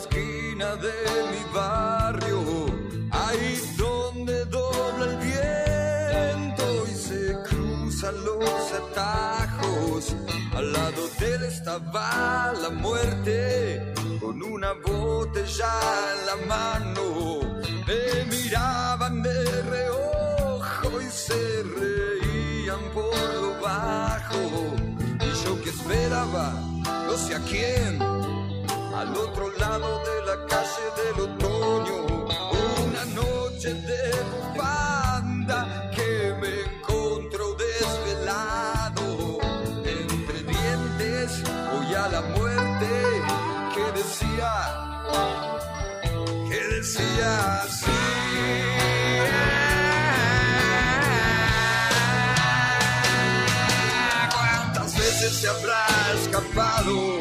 Esquina 0.00 0.76
de 0.76 0.96
mi 1.32 1.42
barrio, 1.52 2.40
ahí 3.10 3.60
donde 3.76 4.44
dobla 4.46 5.04
el 5.10 5.16
viento 5.28 6.64
y 6.90 6.94
se 6.94 7.22
cruzan 7.48 8.14
los 8.24 8.72
atajos. 8.82 10.14
Al 10.54 10.72
lado 10.72 11.02
de 11.18 11.34
él 11.34 11.44
estaba 11.44 12.52
la 12.62 12.70
muerte 12.70 13.94
con 14.20 14.42
una 14.42 14.72
botella 14.86 15.72
en 16.12 16.26
la 16.30 16.36
mano. 16.54 17.04
Me 17.86 18.24
miraban 18.24 19.22
de 19.22 19.62
reojo 19.62 21.00
y 21.00 21.10
se 21.10 21.62
reían 21.78 22.82
por 22.94 23.34
lo 23.42 23.60
bajo. 23.60 24.42
Y 25.26 25.44
yo 25.44 25.60
que 25.62 25.70
esperaba, 25.70 26.52
no 27.06 27.16
sé 27.16 27.34
a 27.34 27.40
quién, 27.40 27.98
al 28.98 29.16
otro 29.16 29.48
lado 29.58 30.02
de 30.08 30.26
la 30.26 30.46
calle 30.46 30.86
del 30.98 31.20
otoño, 31.28 32.26
una 32.84 33.04
noche 33.14 33.72
de 33.74 34.10
banda 34.58 35.90
que 35.94 36.34
me 36.40 36.52
encontró 36.68 37.54
desvelado, 37.54 39.38
entre 39.84 40.42
dientes 40.42 41.42
voy 41.72 41.94
a 41.94 42.08
la 42.08 42.22
muerte. 42.22 42.88
Que 43.74 43.92
decía, 44.00 44.52
que 46.48 46.60
decía 46.74 47.62
así. 47.62 48.00
¿Cuántas 54.34 54.98
veces 54.98 55.32
se 55.40 55.48
habrá 55.48 55.86
escapado 56.20 57.17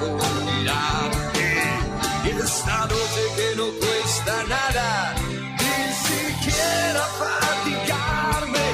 laucha 0.00 0.18
por 0.18 0.44
mirarte? 0.44 1.48
Y 2.24 2.30
en 2.30 2.38
esta 2.38 2.86
noche 2.86 3.22
que 3.36 3.56
no 3.56 3.66
cuesta 3.72 4.44
nada, 4.48 5.14
ni 5.58 5.92
siquiera 6.06 7.02
fatigarme, 7.18 8.68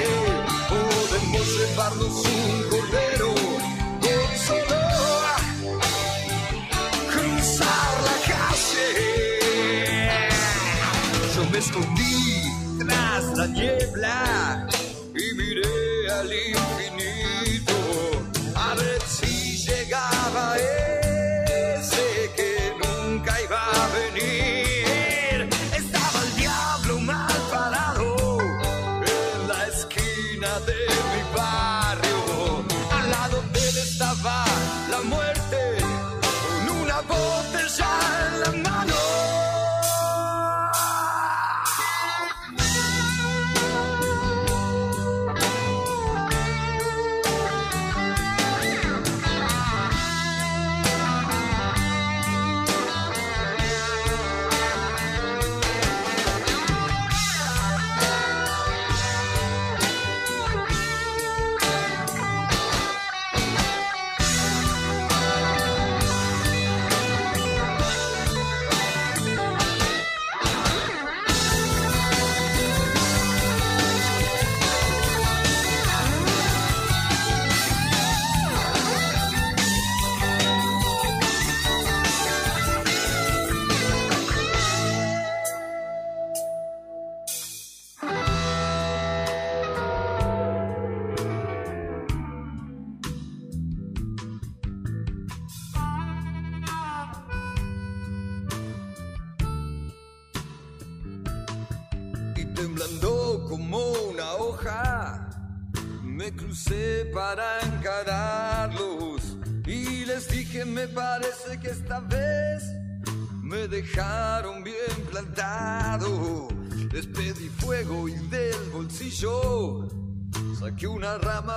podemos 0.69 1.47
llevarnos 1.59 2.17
un 2.27 2.69
cordero 2.71 3.35
con 4.01 4.29
solo 4.47 4.79
cruzar 7.11 7.93
la 8.07 8.17
calle. 8.31 8.89
Yo 11.35 11.43
me 11.51 11.59
escondí 11.59 12.17
tras 12.79 13.25
la 13.37 13.47
niebla 13.47 14.67
y 15.15 15.35
miré 15.35 16.11
al 16.11 16.33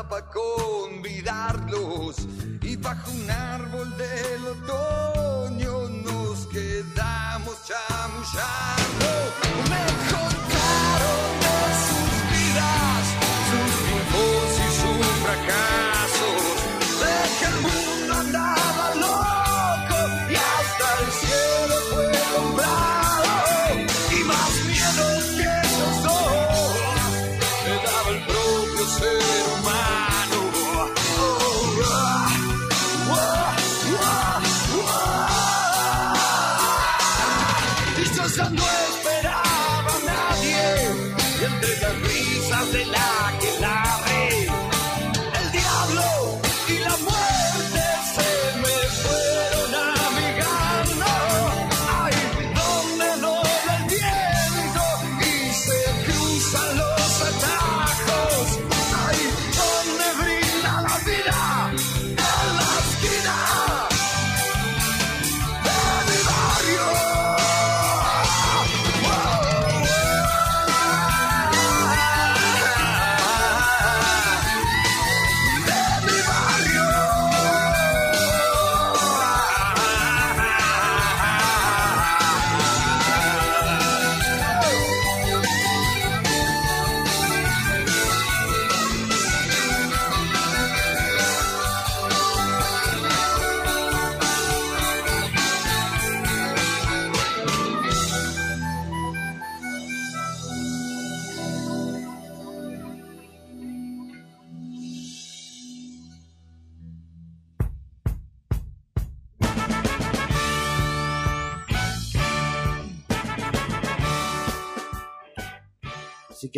una 0.09 0.17
rama 0.17 0.25
para 0.25 0.25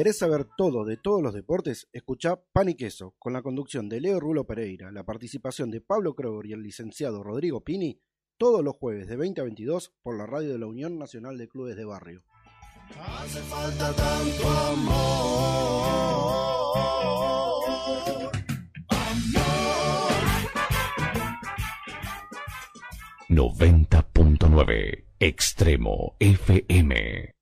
querés 0.02 0.18
saber 0.18 0.48
todo 0.58 0.84
de 0.84 0.98
todos 0.98 1.22
los 1.22 1.32
deportes, 1.32 1.88
escuchá 1.94 2.42
Pan 2.54 2.70
y 2.70 2.74
Queso, 2.74 3.14
con 3.20 3.34
la 3.34 3.44
conducción 3.44 3.88
de 3.88 4.02
Leo 4.02 4.20
Rulo 4.20 4.48
Pereira, 4.48 4.92
la 4.92 5.04
participación 5.04 5.70
de 5.70 5.80
Pablo 5.80 6.16
Kroger 6.16 6.48
y 6.48 6.54
el 6.54 6.64
licenciado 6.64 7.22
Rodrigo 7.22 7.64
Pini, 7.64 8.02
todos 8.36 8.64
los 8.64 8.78
jueves 8.78 9.08
de 9.08 9.16
20 9.16 9.42
a 9.42 9.44
22 9.44 9.94
por 10.02 10.18
la 10.18 10.26
radio 10.26 10.54
de 10.54 10.58
la 10.58 10.66
Unión 10.66 10.98
Nacional 10.98 11.38
de 11.38 11.48
Clubes 11.48 11.76
de 11.76 11.86
Barrio. 11.86 12.24
Hace 13.00 13.42
falta 13.42 13.94
tanto 13.96 14.50
amor. 14.50 15.12
90.9 23.30 25.06
Extremo 25.20 26.16
FM. 26.18 27.41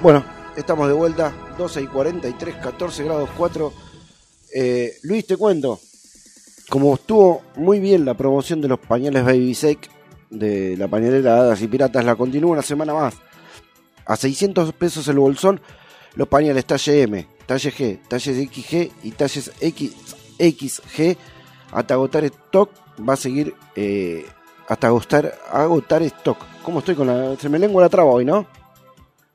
Bueno, 0.00 0.24
estamos 0.56 0.86
de 0.86 0.94
vuelta, 0.94 1.34
12 1.58 1.82
y 1.82 1.86
43, 1.88 2.54
14 2.62 3.02
grados 3.02 3.30
4. 3.36 3.72
Eh, 4.54 4.96
Luis, 5.02 5.26
te 5.26 5.36
cuento, 5.36 5.80
como 6.68 6.94
estuvo 6.94 7.42
muy 7.56 7.80
bien 7.80 8.04
la 8.04 8.14
promoción 8.14 8.60
de 8.60 8.68
los 8.68 8.78
pañales 8.78 9.24
Baby 9.24 9.56
de 10.30 10.76
la 10.76 10.86
pañalera 10.86 11.38
Hadas 11.38 11.62
y 11.62 11.66
Piratas, 11.66 12.04
la 12.04 12.14
continúa 12.14 12.52
una 12.52 12.62
semana 12.62 12.94
más. 12.94 13.14
A 14.06 14.14
600 14.14 14.72
pesos 14.74 15.08
el 15.08 15.18
bolsón, 15.18 15.60
los 16.14 16.28
pañales 16.28 16.64
talle 16.64 17.02
M, 17.02 17.26
talle 17.44 17.72
G, 17.72 17.98
talles 18.06 18.48
XG 18.48 18.92
y 19.02 19.10
talles 19.10 19.50
XXG. 19.58 21.16
Hasta 21.72 21.94
agotar 21.94 22.22
stock 22.24 22.70
va 23.06 23.14
a 23.14 23.16
seguir 23.16 23.52
eh, 23.74 24.24
hasta 24.68 24.86
agotar, 24.86 25.34
agotar 25.50 26.02
stock. 26.02 26.38
¿Cómo 26.62 26.78
estoy 26.78 26.94
con 26.94 27.08
la... 27.08 27.36
Se 27.36 27.48
me 27.48 27.58
lengua 27.58 27.82
la 27.82 27.88
traba 27.88 28.12
hoy, 28.12 28.24
¿no? 28.24 28.46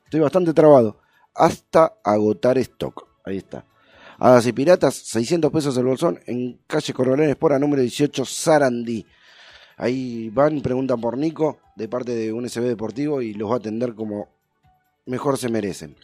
Estoy 0.04 0.20
bastante 0.20 0.52
trabado. 0.52 0.98
Hasta 1.34 1.94
agotar 2.04 2.58
stock. 2.58 3.06
Ahí 3.24 3.38
está. 3.38 3.64
Hadas 4.18 4.46
y 4.46 4.52
Piratas, 4.52 4.94
600 4.94 5.50
pesos 5.50 5.76
el 5.76 5.84
bolsón 5.84 6.20
en 6.26 6.60
calle 6.66 6.92
Coronel 6.92 7.30
Espora, 7.30 7.58
número 7.58 7.82
18, 7.82 8.24
Sarandí. 8.24 9.04
Ahí 9.76 10.30
van, 10.30 10.60
preguntan 10.60 11.00
por 11.00 11.18
Nico, 11.18 11.58
de 11.74 11.88
parte 11.88 12.14
de 12.14 12.32
un 12.32 12.48
SB 12.48 12.62
Deportivo, 12.62 13.20
y 13.22 13.34
los 13.34 13.50
va 13.50 13.54
a 13.54 13.58
atender 13.58 13.94
como 13.94 14.28
mejor 15.06 15.36
se 15.36 15.48
merecen. 15.48 15.96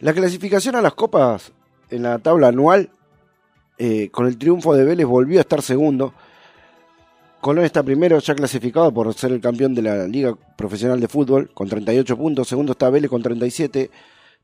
La 0.00 0.12
clasificación 0.12 0.76
a 0.76 0.82
las 0.82 0.94
copas 0.94 1.52
en 1.90 2.02
la 2.02 2.18
tabla 2.18 2.48
anual, 2.48 2.90
eh, 3.78 4.10
con 4.10 4.26
el 4.26 4.36
triunfo 4.36 4.74
de 4.74 4.84
Vélez, 4.84 5.06
volvió 5.06 5.38
a 5.38 5.42
estar 5.42 5.62
segundo. 5.62 6.14
Colón 7.40 7.64
está 7.64 7.82
primero, 7.82 8.18
ya 8.18 8.34
clasificado 8.34 8.92
por 8.92 9.12
ser 9.14 9.32
el 9.32 9.40
campeón 9.40 9.74
de 9.74 9.80
la 9.80 10.06
Liga 10.06 10.34
Profesional 10.56 11.00
de 11.00 11.08
Fútbol, 11.08 11.50
con 11.54 11.68
38 11.68 12.16
puntos. 12.16 12.48
Segundo 12.48 12.72
está 12.72 12.90
Vélez 12.90 13.08
con 13.08 13.22
37. 13.22 13.90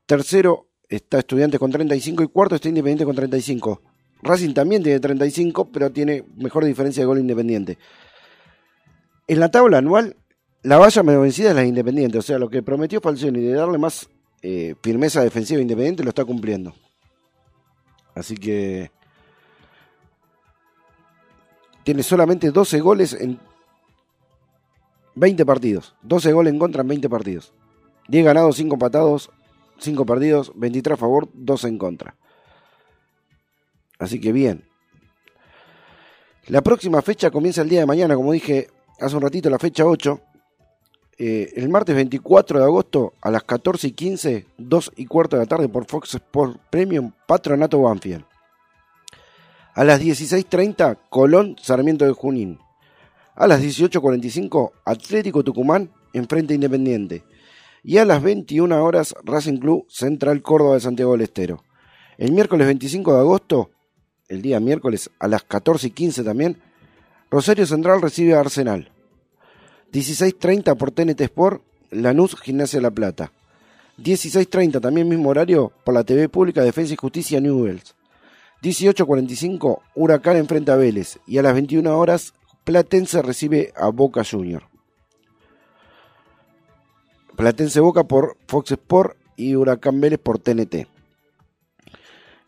Tercero 0.05 0.67
está 0.89 1.19
Estudiantes 1.19 1.59
con 1.59 1.71
35 1.71 2.23
y 2.23 2.27
cuarto 2.27 2.55
está 2.55 2.69
Independiente 2.69 3.05
con 3.05 3.15
35. 3.15 3.81
Racing 4.23 4.53
también 4.53 4.81
tiene 4.81 4.99
35, 4.99 5.71
pero 5.71 5.91
tiene 5.91 6.23
mejor 6.37 6.65
diferencia 6.65 7.03
de 7.03 7.05
gol 7.05 7.19
Independiente. 7.19 7.77
En 9.27 9.39
la 9.39 9.51
tabla 9.51 9.77
anual, 9.77 10.15
la 10.63 10.77
valla 10.77 11.03
menos 11.03 11.21
vencida 11.21 11.49
es 11.49 11.55
la 11.55 11.61
de 11.61 11.67
Independiente. 11.67 12.17
O 12.17 12.23
sea, 12.23 12.39
lo 12.39 12.49
que 12.49 12.63
prometió 12.63 12.99
Falcioni 12.99 13.41
de 13.41 13.53
darle 13.53 13.77
más 13.77 14.09
eh, 14.41 14.73
firmeza 14.81 15.21
defensiva 15.21 15.61
Independiente 15.61 16.03
lo 16.03 16.09
está 16.09 16.25
cumpliendo. 16.25 16.73
Así 18.15 18.35
que 18.35 18.89
tiene 21.87 22.03
solamente 22.03 22.51
12 22.51 22.81
goles 22.81 23.13
en 23.13 23.39
20 25.15 25.45
partidos. 25.45 25.95
12 26.01 26.33
goles 26.33 26.51
en 26.51 26.59
contra 26.59 26.81
en 26.81 26.89
20 26.89 27.07
partidos. 27.07 27.53
10 28.09 28.25
ganados, 28.25 28.57
5 28.57 28.75
empatados, 28.75 29.29
5 29.77 30.05
perdidos, 30.05 30.51
23 30.55 30.95
a 30.95 30.97
favor, 30.97 31.29
2 31.33 31.63
en 31.63 31.77
contra. 31.77 32.15
Así 33.99 34.19
que 34.19 34.33
bien. 34.33 34.65
La 36.47 36.61
próxima 36.61 37.01
fecha 37.01 37.31
comienza 37.31 37.61
el 37.61 37.69
día 37.69 37.79
de 37.79 37.85
mañana, 37.85 38.15
como 38.15 38.33
dije 38.33 38.67
hace 38.99 39.15
un 39.15 39.21
ratito, 39.21 39.49
la 39.49 39.57
fecha 39.57 39.85
8. 39.85 40.19
Eh, 41.19 41.53
el 41.55 41.69
martes 41.69 41.95
24 41.95 42.59
de 42.59 42.65
agosto 42.65 43.13
a 43.21 43.31
las 43.31 43.43
14 43.43 43.87
y 43.87 43.91
15, 43.93 44.45
2 44.57 44.91
y 44.97 45.05
cuarto 45.05 45.37
de 45.37 45.43
la 45.43 45.47
tarde 45.47 45.69
por 45.69 45.85
Fox 45.85 46.15
Sport 46.15 46.59
Premium, 46.69 47.13
Patronato 47.25 47.81
Banfield. 47.81 48.25
A 49.77 49.83
las 49.83 50.01
16.30, 50.01 50.97
Colón 51.11 51.55
Sarmiento 51.61 52.03
de 52.03 52.11
Junín. 52.11 52.57
A 53.35 53.45
las 53.45 53.61
18.45, 53.61 54.71
Atlético 54.83 55.43
Tucumán 55.43 55.91
enfrente 56.13 56.55
Independiente. 56.55 57.23
Y 57.83 57.99
a 57.99 58.05
las 58.05 58.23
21 58.23 58.83
horas, 58.83 59.13
Racing 59.23 59.59
Club 59.59 59.85
Central 59.87 60.41
Córdoba 60.41 60.73
de 60.73 60.79
Santiago 60.79 61.11
del 61.11 61.21
Estero. 61.21 61.63
El 62.17 62.31
miércoles 62.31 62.65
25 62.65 63.13
de 63.13 63.19
agosto, 63.19 63.69
el 64.27 64.41
día 64.41 64.59
miércoles 64.59 65.11
a 65.19 65.27
las 65.27 65.43
14 65.43 65.85
y 65.85 65.91
15 65.91 66.23
también, 66.23 66.59
Rosario 67.29 67.67
Central 67.67 68.01
recibe 68.01 68.33
a 68.33 68.39
Arsenal. 68.39 68.89
16.30 69.93 70.75
por 70.75 70.89
TNT 70.89 71.21
Sport, 71.21 71.61
Lanús 71.91 72.35
Gimnasia 72.41 72.81
La 72.81 72.89
Plata. 72.89 73.31
16.30 73.99 74.81
también 74.81 75.07
mismo 75.07 75.29
horario 75.29 75.71
por 75.83 75.93
la 75.93 76.03
TV 76.03 76.29
Pública 76.29 76.63
Defensa 76.63 76.95
y 76.95 76.97
Justicia 76.97 77.39
Newells. 77.39 77.93
18.45 78.61 79.81
Huracán 79.95 80.37
enfrenta 80.37 80.73
a 80.73 80.77
Vélez 80.77 81.19
y 81.27 81.37
a 81.37 81.43
las 81.43 81.53
21 81.53 81.97
horas 81.97 82.33
Platense 82.63 83.21
recibe 83.21 83.71
a 83.77 83.89
Boca 83.89 84.23
Junior. 84.29 84.63
Platense 87.37 87.79
Boca 87.79 88.03
por 88.03 88.35
Fox 88.47 88.71
Sport 88.71 89.15
y 89.37 89.55
Huracán 89.55 90.01
Vélez 90.01 90.19
por 90.19 90.39
TNT. 90.39 90.87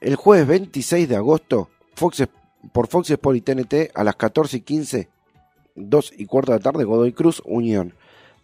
El 0.02 0.16
jueves 0.16 0.48
26 0.48 1.08
de 1.08 1.16
agosto, 1.16 1.70
Fox, 1.94 2.28
por 2.74 2.88
Fox 2.88 3.12
Sport 3.12 3.38
y 3.38 3.42
TNT 3.42 3.74
a 3.94 4.04
las 4.04 4.16
14 4.16 4.58
y 4.58 4.62
15, 4.62 5.10
2 5.76 6.14
y 6.18 6.26
cuarto 6.26 6.52
de 6.52 6.58
la 6.58 6.64
tarde, 6.64 6.84
Godoy 6.84 7.14
Cruz, 7.14 7.42
Unión. 7.46 7.94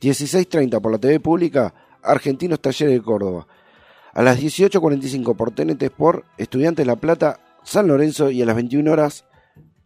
16.30 0.01 0.79
por 0.81 0.91
la 0.91 0.97
TV 0.97 1.19
Pública, 1.19 1.73
Argentinos 2.03 2.59
Talleres 2.59 2.95
de 2.95 3.01
Córdoba. 3.01 3.47
A 4.13 4.21
las 4.21 4.39
18.45 4.39 5.35
por 5.35 5.51
TNT 5.51 5.81
Sport, 5.83 6.25
Estudiantes 6.37 6.85
La 6.85 6.95
Plata, 6.95 7.39
San 7.65 7.87
Lorenzo 7.87 8.29
y 8.31 8.41
a 8.41 8.45
las 8.45 8.55
21 8.55 8.89
horas, 8.91 9.25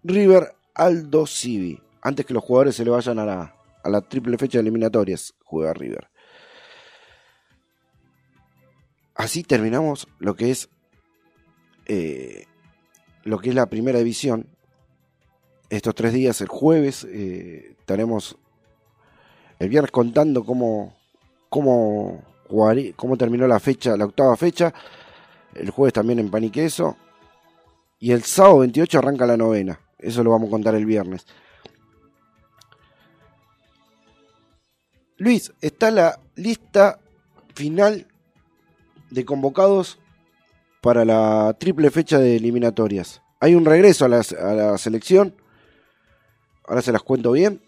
River 0.04 0.54
Aldo 0.76 1.26
Civi. 1.26 1.82
Antes 2.02 2.26
que 2.26 2.34
los 2.34 2.44
jugadores 2.44 2.76
se 2.76 2.86
le 2.86 2.92
vayan 2.92 3.18
a 3.20 3.26
la, 3.26 3.56
a 3.84 3.90
la 3.90 4.02
triple 4.02 4.38
fecha 4.38 4.58
de 4.58 4.62
eliminatorias, 4.62 5.34
juega 5.44 5.74
River. 5.74 6.10
Así 9.16 9.44
terminamos 9.44 10.08
lo 10.20 10.36
que 10.36 10.52
es 10.52 10.70
eh, 11.88 12.46
lo 13.24 13.40
que 13.40 13.50
es 13.50 13.56
la 13.56 13.66
primera 13.66 13.98
división. 14.00 14.48
Estos 15.70 15.94
tres 15.96 16.14
días, 16.14 16.40
el 16.42 16.48
jueves, 16.48 17.06
eh, 17.10 17.76
el 19.60 19.70
viernes 19.70 19.92
contando 19.92 20.44
cómo, 20.46 20.96
cómo, 21.50 22.24
jugarí- 22.48 22.94
cómo 22.96 23.18
terminó 23.18 23.48
la 23.48 23.60
fecha, 23.60 23.98
la 23.98 24.06
octava 24.06 24.36
fecha. 24.38 24.74
El 25.54 25.70
jueves 25.72 25.94
también 25.94 26.20
en 26.20 26.32
pan 26.32 26.44
y 28.00 28.12
el 28.12 28.24
sábado 28.24 28.60
28 28.60 28.98
arranca 28.98 29.26
la 29.26 29.38
novena. 29.38 29.80
Eso 29.98 30.24
lo 30.24 30.32
vamos 30.32 30.48
a 30.48 30.52
contar 30.52 30.76
el 30.76 30.86
viernes. 30.86 31.26
Luis, 35.18 35.52
está 35.60 35.92
la 35.92 36.20
lista 36.36 37.00
final 37.54 38.08
de 39.10 39.26
convocados 39.26 40.00
para 40.82 41.04
la 41.04 41.56
triple 41.60 41.92
fecha 41.92 42.20
de 42.20 42.38
eliminatorias. 42.38 43.22
Hay 43.42 43.56
un 43.56 43.66
regreso 43.66 44.06
a 44.06 44.08
la, 44.08 44.22
a 44.42 44.54
la 44.54 44.78
selección. 44.78 45.36
Ahora 46.66 46.82
se 46.82 46.94
las 46.94 47.04
cuento 47.04 47.34
bien. 47.34 47.62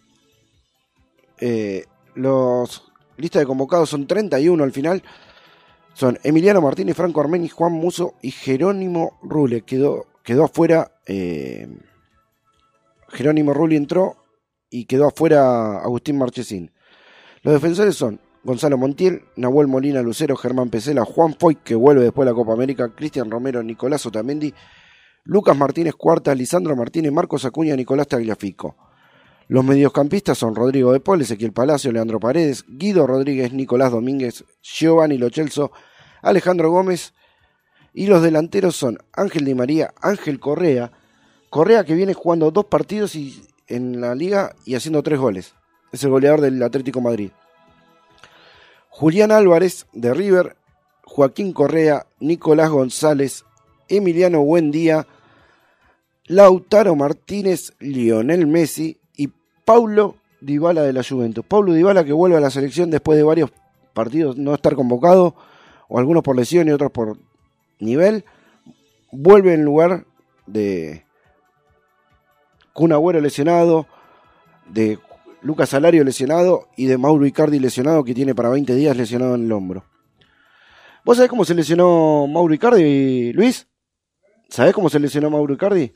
Eh, 1.40 1.86
los 2.16 2.92
lista 3.18 3.40
de 3.40 3.46
convocados 3.46 3.90
son 3.90 4.08
31 4.08 4.64
al 4.64 4.72
final. 4.72 5.04
Son 5.94 6.18
Emiliano 6.24 6.62
Martínez, 6.62 6.96
Franco 6.96 7.20
Armeni, 7.20 7.50
Juan 7.50 7.74
Muso 7.74 8.16
y 8.22 8.32
Jerónimo 8.32 9.20
Rule. 9.22 9.64
Quedó, 9.64 10.08
quedó 10.24 10.46
afuera. 10.46 10.92
eh, 11.08 11.68
Jerónimo 13.10 13.54
Rulli 13.54 13.76
entró 13.76 14.16
y 14.70 14.86
quedó 14.86 15.08
afuera 15.08 15.80
Agustín 15.80 16.18
Marchesín. 16.18 16.72
Los 17.44 17.54
defensores 17.54 17.96
son 17.96 18.22
Gonzalo 18.44 18.78
Montiel, 18.78 19.24
Nahuel 19.36 19.68
Molina 19.68 20.02
Lucero, 20.02 20.36
Germán 20.36 20.70
Pesela, 20.70 21.06
Juan 21.06 21.36
Foy, 21.38 21.56
que 21.56 21.76
vuelve 21.76 22.04
después 22.04 22.26
de 22.26 22.32
la 22.32 22.36
Copa 22.36 22.54
América, 22.54 22.94
Cristian 22.96 23.30
Romero, 23.30 23.62
Nicolás 23.62 24.06
Otamendi, 24.06 24.54
Lucas 25.26 25.58
Martínez 25.58 25.94
Cuartas, 25.96 26.38
Lisandro 26.38 26.76
Martínez, 26.76 27.12
Marcos 27.12 27.46
Acuña, 27.46 27.76
Nicolás 27.76 28.08
Tagliafico. 28.08 28.76
Los 29.48 29.66
mediocampistas 29.66 30.38
son 30.38 30.56
Rodrigo 30.56 30.94
de 30.94 31.02
Paul, 31.02 31.22
Ezequiel 31.22 31.52
Palacio, 31.52 31.92
Leandro 31.92 32.20
Paredes, 32.20 32.64
Guido 32.68 33.06
Rodríguez, 33.06 33.52
Nicolás 33.52 33.92
Domínguez, 33.92 34.46
Giovanni 34.62 35.18
Lochelso, 35.18 35.72
Alejandro 36.22 36.72
Gómez. 36.72 37.14
Y 37.94 38.08
los 38.08 38.22
delanteros 38.22 38.76
son 38.76 38.98
Ángel 39.14 39.46
Di 39.46 39.54
María, 39.54 39.94
Ángel 40.02 40.40
Correa. 40.40 40.92
Correa 41.50 41.84
que 41.84 41.96
viene 41.96 42.14
jugando 42.14 42.52
dos 42.52 42.66
partidos 42.66 43.16
y, 43.16 43.44
en 43.68 44.02
la 44.02 44.16
liga 44.16 44.56
y 44.66 44.76
haciendo 44.76 45.04
tres 45.04 45.20
goles. 45.20 45.54
es 45.92 46.04
el 46.04 46.10
goleador 46.10 46.42
del 46.42 46.62
Atlético 46.64 47.02
Madrid. 47.02 47.32
Julián 48.90 49.32
Álvarez 49.32 49.88
de 49.94 50.14
River, 50.14 50.56
Joaquín 51.04 51.54
Correa, 51.54 52.06
Nicolás 52.20 52.70
González, 52.70 53.46
Emiliano 53.88 54.42
Buendía, 54.42 55.08
Lautaro 56.26 56.96
Martínez, 56.96 57.74
Lionel 57.80 58.48
Messi 58.48 58.98
y 59.18 59.30
Paulo 59.66 60.16
Dybala 60.40 60.84
de 60.84 60.94
la 60.94 61.04
Juventus. 61.04 61.46
Paulo 61.46 61.74
Dybala 61.74 62.04
que 62.04 62.14
vuelve 62.14 62.38
a 62.38 62.42
la 62.42 62.50
selección 62.50 62.90
después 62.90 63.18
de 63.18 63.24
varios 63.24 63.52
partidos 63.94 64.38
no 64.38 64.54
estar 64.54 64.76
convocado, 64.76 65.36
o 65.90 66.00
algunos 66.00 66.24
por 66.24 66.36
lesión 66.36 66.68
y 66.68 66.72
otros 66.72 66.92
por 66.92 67.18
nivel, 67.82 68.24
vuelve 69.12 69.54
en 69.54 69.66
lugar 69.66 70.06
de 70.48 71.06
Kun 72.74 72.94
Agüero 72.94 73.20
lesionado, 73.20 73.88
de 74.68 75.00
Lucas 75.42 75.70
Salario 75.70 76.04
lesionado 76.04 76.70
y 76.78 76.86
de 76.86 76.98
Mauro 76.98 77.26
Icardi 77.26 77.60
lesionado 77.60 78.04
que 78.04 78.14
tiene 78.14 78.36
para 78.36 78.50
20 78.50 78.74
días 78.76 78.96
lesionado 78.96 79.36
en 79.36 79.46
el 79.46 79.52
hombro. 79.52 79.86
¿Vos 81.04 81.18
sabés 81.18 81.30
cómo 81.30 81.46
se 81.46 81.56
lesionó 81.56 82.28
Mauro 82.28 82.54
Icardi, 82.54 83.34
Luis? 83.34 83.68
¿Sabés 84.50 84.74
cómo 84.74 84.90
se 84.90 85.00
lesionó 85.00 85.30
Mauro 85.30 85.54
Icardi? 85.54 85.92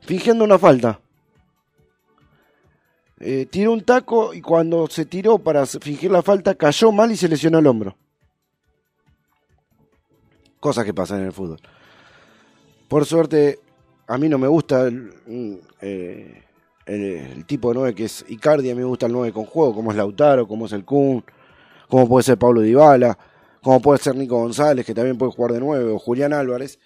Fingiendo 0.00 0.44
una 0.44 0.58
falta. 0.58 1.00
Eh, 3.18 3.46
tiró 3.50 3.72
un 3.72 3.82
taco 3.82 4.34
y 4.34 4.42
cuando 4.42 4.86
se 4.88 5.06
tiró 5.06 5.38
para 5.38 5.64
fingir 5.64 6.10
la 6.10 6.22
falta 6.22 6.54
cayó 6.54 6.92
mal 6.92 7.10
y 7.10 7.16
se 7.16 7.28
lesionó 7.28 7.58
el 7.58 7.66
hombro. 7.66 7.96
Cosas 10.60 10.84
que 10.84 10.94
pasan 10.94 11.20
en 11.20 11.26
el 11.26 11.32
fútbol. 11.32 11.58
Por 12.88 13.04
suerte, 13.04 13.58
a 14.06 14.18
mí 14.18 14.28
no 14.28 14.38
me 14.38 14.48
gusta 14.48 14.86
el, 14.86 15.12
eh, 15.80 17.42
tipo 17.46 17.68
de 17.68 17.74
9 17.74 17.94
que 17.94 18.04
es 18.04 18.24
Icardi, 18.28 18.70
a 18.70 18.74
mí 18.74 18.80
me 18.80 18.86
gusta 18.86 19.06
el 19.06 19.12
9 19.12 19.32
con 19.32 19.44
juego, 19.44 19.74
como 19.74 19.90
es 19.90 19.96
Lautaro, 19.96 20.46
como 20.46 20.66
es 20.66 20.72
el 20.72 20.84
Kun, 20.84 21.24
como 21.88 22.08
puede 22.08 22.22
ser 22.22 22.38
Pablo 22.38 22.60
Dybala, 22.60 23.18
como 23.62 23.80
puede 23.80 23.98
ser 23.98 24.14
Nico 24.14 24.38
González, 24.38 24.86
que 24.86 24.94
también 24.94 25.18
puede 25.18 25.32
jugar 25.32 25.52
de 25.52 25.60
9, 25.60 25.90
o 25.92 25.98
Julián 25.98 26.32
Álvarez. 26.32 26.78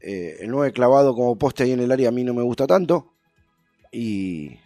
Eh, 0.00 0.38
el 0.40 0.50
9 0.50 0.72
clavado 0.72 1.14
como 1.14 1.36
poste 1.36 1.62
ahí 1.62 1.72
en 1.72 1.80
el 1.80 1.92
área 1.92 2.08
a 2.08 2.12
mí 2.12 2.24
no 2.24 2.34
me 2.34 2.42
gusta 2.42 2.66
tanto. 2.66 3.14
Y 3.92 4.58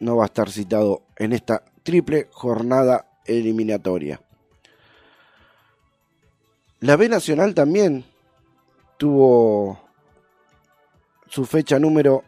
no 0.00 0.16
va 0.16 0.24
a 0.24 0.26
estar 0.26 0.50
citado 0.50 1.02
en 1.16 1.32
esta 1.32 1.64
triple 1.84 2.28
jornada 2.32 3.06
eliminatoria. 3.24 4.20
La 6.82 6.96
B 6.96 7.08
Nacional 7.08 7.54
también 7.54 8.04
tuvo 8.96 9.78
su 11.28 11.44
fecha 11.44 11.78
número 11.78 12.24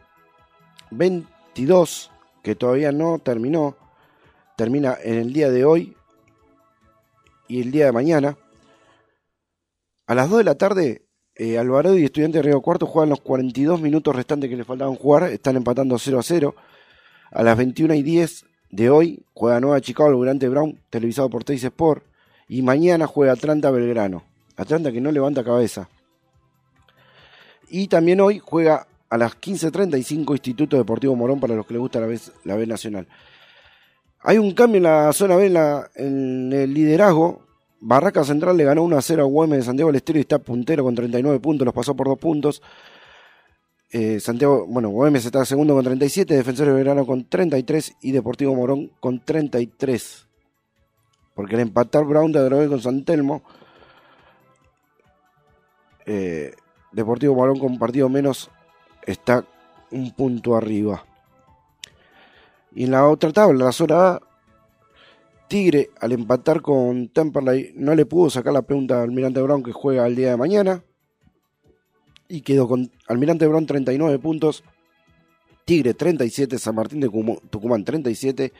22, 0.91 2.09
que 2.41 2.55
todavía 2.55 2.93
no 2.93 3.19
terminó. 3.19 3.75
Termina 4.55 4.97
en 5.03 5.15
el 5.15 5.33
día 5.33 5.51
de 5.51 5.65
hoy 5.65 5.97
y 7.49 7.63
el 7.63 7.71
día 7.71 7.87
de 7.87 7.91
mañana. 7.91 8.37
A 10.07 10.15
las 10.15 10.29
2 10.29 10.37
de 10.37 10.43
la 10.45 10.55
tarde, 10.55 11.05
eh, 11.35 11.61
y 11.61 12.05
Estudiante 12.05 12.37
de 12.37 12.43
Río 12.43 12.61
Cuarto 12.61 12.85
juegan 12.85 13.09
los 13.09 13.19
42 13.19 13.81
minutos 13.81 14.15
restantes 14.15 14.49
que 14.49 14.55
le 14.55 14.63
faltaban 14.63 14.95
jugar. 14.95 15.23
Están 15.23 15.57
empatando 15.57 15.99
0 15.99 16.19
a 16.19 16.23
0. 16.23 16.55
A 17.29 17.43
las 17.43 17.57
21 17.57 17.93
y 17.95 18.03
10 18.03 18.45
de 18.69 18.89
hoy 18.89 19.25
juega 19.33 19.59
Nueva 19.59 19.81
Chicago 19.81 20.11
el 20.11 20.21
Grande 20.21 20.47
Brown, 20.47 20.79
televisado 20.89 21.29
por 21.29 21.43
Teis 21.43 21.65
Sport. 21.65 22.05
Y 22.47 22.61
mañana 22.61 23.05
juega 23.05 23.33
Atlanta 23.33 23.69
Belgrano. 23.69 24.34
Atlanta 24.57 24.91
que 24.91 25.01
no 25.01 25.11
levanta 25.11 25.43
cabeza. 25.43 25.89
Y 27.69 27.87
también 27.87 28.21
hoy 28.21 28.39
juega 28.39 28.87
a 29.09 29.17
las 29.17 29.39
15.35 29.39 30.31
Instituto 30.31 30.77
Deportivo 30.77 31.15
Morón 31.15 31.39
para 31.39 31.55
los 31.55 31.65
que 31.65 31.73
les 31.73 31.81
gusta 31.81 31.99
la 31.99 32.07
B, 32.07 32.19
la 32.43 32.55
B 32.55 32.67
Nacional. 32.67 33.07
Hay 34.21 34.37
un 34.37 34.53
cambio 34.53 34.77
en 34.77 34.83
la 34.83 35.13
zona 35.13 35.35
B 35.35 35.47
en, 35.95 36.51
el 36.53 36.73
liderazgo. 36.73 37.41
Barraca 37.79 38.23
Central 38.23 38.57
le 38.57 38.63
ganó 38.63 38.83
1 38.83 38.97
a 38.97 39.01
0 39.01 39.23
a 39.23 39.25
Güemes 39.25 39.59
de 39.59 39.65
Santiago 39.65 39.89
del 39.89 39.97
Estero 39.97 40.17
y 40.17 40.21
está 40.21 40.39
puntero 40.39 40.83
con 40.83 40.95
39 40.95 41.39
puntos, 41.39 41.65
los 41.65 41.73
pasó 41.73 41.95
por 41.95 42.07
2 42.07 42.17
puntos. 42.17 42.61
Eh, 43.91 44.19
Santiago, 44.19 44.65
bueno, 44.67 44.89
Güemes 44.89 45.25
está 45.25 45.45
segundo 45.45 45.75
con 45.75 45.83
37, 45.83 46.33
Defensores 46.33 46.73
de 46.73 46.77
Verano 46.77 47.05
con 47.05 47.29
33 47.29 47.97
y 48.01 48.11
Deportivo 48.11 48.55
Morón 48.55 48.91
con 48.99 49.23
33. 49.23 50.27
Porque 51.35 51.55
al 51.55 51.61
empatar 51.61 52.05
Brown 52.05 52.31
de 52.31 52.39
Adrogué 52.39 52.67
con 52.67 52.81
San 52.81 53.05
Telmo, 53.05 53.43
eh, 56.05 56.53
Deportivo 56.91 57.35
Morón 57.35 57.59
con 57.59 57.77
partido 57.77 58.09
menos 58.09 58.49
está 59.05 59.45
un 59.91 60.11
punto 60.11 60.55
arriba. 60.55 61.05
Y 62.73 62.85
en 62.85 62.91
la 62.91 63.07
otra 63.07 63.31
tabla, 63.31 63.65
la 63.65 63.71
zona 63.71 64.07
A, 64.07 64.21
Tigre 65.47 65.91
al 65.99 66.11
empatar 66.11 66.61
con 66.61 67.09
Temperley 67.09 67.73
no 67.75 67.93
le 67.93 68.05
pudo 68.05 68.29
sacar 68.29 68.51
la 68.51 68.63
punta 68.63 68.99
a 68.99 69.03
Almirante 69.03 69.41
Brown 69.41 69.61
que 69.61 69.71
juega 69.71 70.07
el 70.07 70.15
día 70.15 70.31
de 70.31 70.37
mañana. 70.37 70.83
Y 72.27 72.41
quedó 72.41 72.67
con 72.67 72.91
Almirante 73.07 73.45
Brown 73.45 73.67
39 73.67 74.17
puntos, 74.17 74.63
Tigre 75.65 75.93
37, 75.93 76.57
San 76.57 76.75
Martín 76.75 76.99
de 76.99 77.09
Tucumán 77.49 77.83
37 77.83 78.51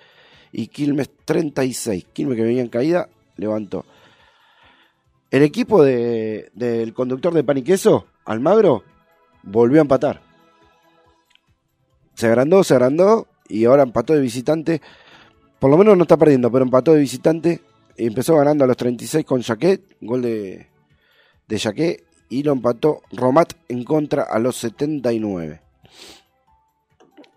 y 0.51 0.67
Quilmes 0.67 1.09
36. 1.25 2.05
Quilmes 2.13 2.35
que 2.37 2.43
venía 2.43 2.61
en 2.61 2.69
caída 2.69 3.09
levantó. 3.37 3.85
El 5.31 5.43
equipo 5.43 5.83
de- 5.83 6.49
del 6.53 6.93
conductor 6.93 7.33
de 7.33 7.43
pan 7.43 7.57
y 7.57 7.63
queso, 7.63 8.05
Almagro, 8.25 8.83
volvió 9.43 9.79
a 9.79 9.83
empatar. 9.83 10.21
Se 12.13 12.27
agrandó, 12.27 12.63
se 12.63 12.73
agrandó 12.73 13.27
y 13.49 13.65
ahora 13.65 13.83
empató 13.83 14.13
de 14.13 14.21
visitante. 14.21 14.81
Por 15.59 15.69
lo 15.69 15.77
menos 15.77 15.97
no 15.97 16.03
está 16.03 16.17
perdiendo, 16.17 16.51
pero 16.51 16.63
empató 16.63 16.93
de 16.93 16.99
visitante. 16.99 17.61
Y 17.97 18.07
empezó 18.07 18.35
ganando 18.35 18.63
a 18.63 18.67
los 18.67 18.77
36 18.77 19.25
con 19.25 19.41
Jaquet, 19.41 19.81
gol 20.01 20.21
de, 20.21 20.67
de 21.47 21.59
Jaquet. 21.59 22.03
Y 22.29 22.43
lo 22.43 22.51
empató 22.53 23.01
Romat 23.11 23.53
en 23.69 23.83
contra 23.83 24.23
a 24.23 24.39
los 24.39 24.55
79. 24.57 25.61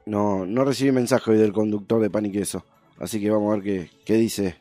No, 0.06 0.46
no 0.46 0.64
recibí 0.64 0.90
mensaje 0.92 1.30
hoy 1.30 1.36
del 1.38 1.52
conductor 1.52 2.00
de 2.00 2.10
pan 2.10 2.26
y 2.26 2.32
queso. 2.32 2.64
Así 2.98 3.20
que 3.20 3.30
vamos 3.30 3.52
a 3.52 3.56
ver 3.56 3.64
qué, 3.64 3.90
qué 4.04 4.14
dice 4.14 4.56